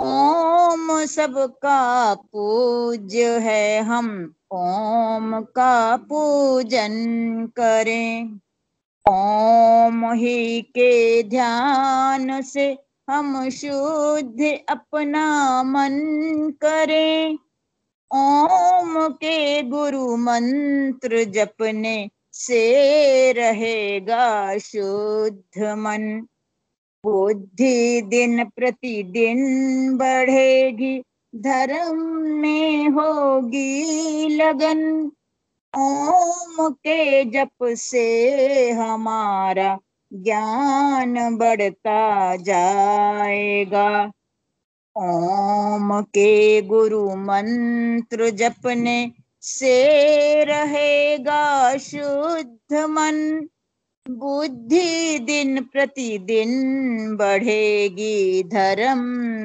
[0.00, 6.94] ओम सबका पूज्य है, हम ओम का पूजन
[7.56, 8.40] करें।
[9.08, 12.78] ओम ही के ध्यान से
[13.10, 15.94] हम शुद्ध अपना मन
[16.60, 17.38] करें।
[18.16, 26.26] ओम के गुरु मंत्र जपने से रहेगा शुद्ध मन।
[27.04, 29.44] बुद्धि दिन प्रतिदिन
[29.96, 31.02] बढ़ेगी,
[31.36, 35.10] धर्म में होगी लगन।
[35.78, 39.78] ओम के जप से हमारा
[40.12, 44.12] ज्ञान बढ़ता जाएगा।
[44.96, 53.48] ओम के गुरु मंत्र जपने से रहेगा शुद्ध मन।
[54.10, 56.50] बुद्धि दिन प्रतिदिन
[57.16, 58.98] बढ़ेगी, धर्म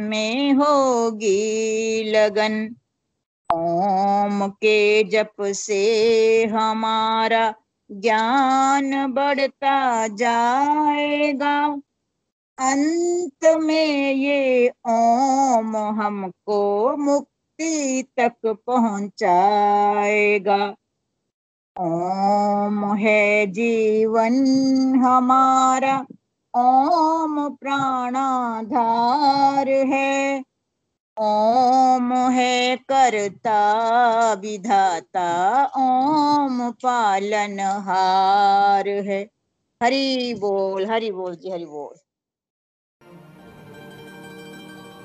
[0.09, 2.75] में होगी लगन।
[3.53, 7.53] ओम के जप से हमारा
[7.91, 11.81] ज्ञान बढ़ता जाएगा।
[12.59, 20.75] अंत में ये ओम हमको मुक्ति तक पहुंचाएगा।
[21.79, 24.33] ओम है जीवन
[24.99, 26.05] हमारा,
[26.57, 30.43] ओम प्राणाधार है।
[31.21, 39.29] ओम है करता विधाता, ओम पालनहार है।
[39.83, 42.08] हरि बोल हरि बोल जी, हरि बोल।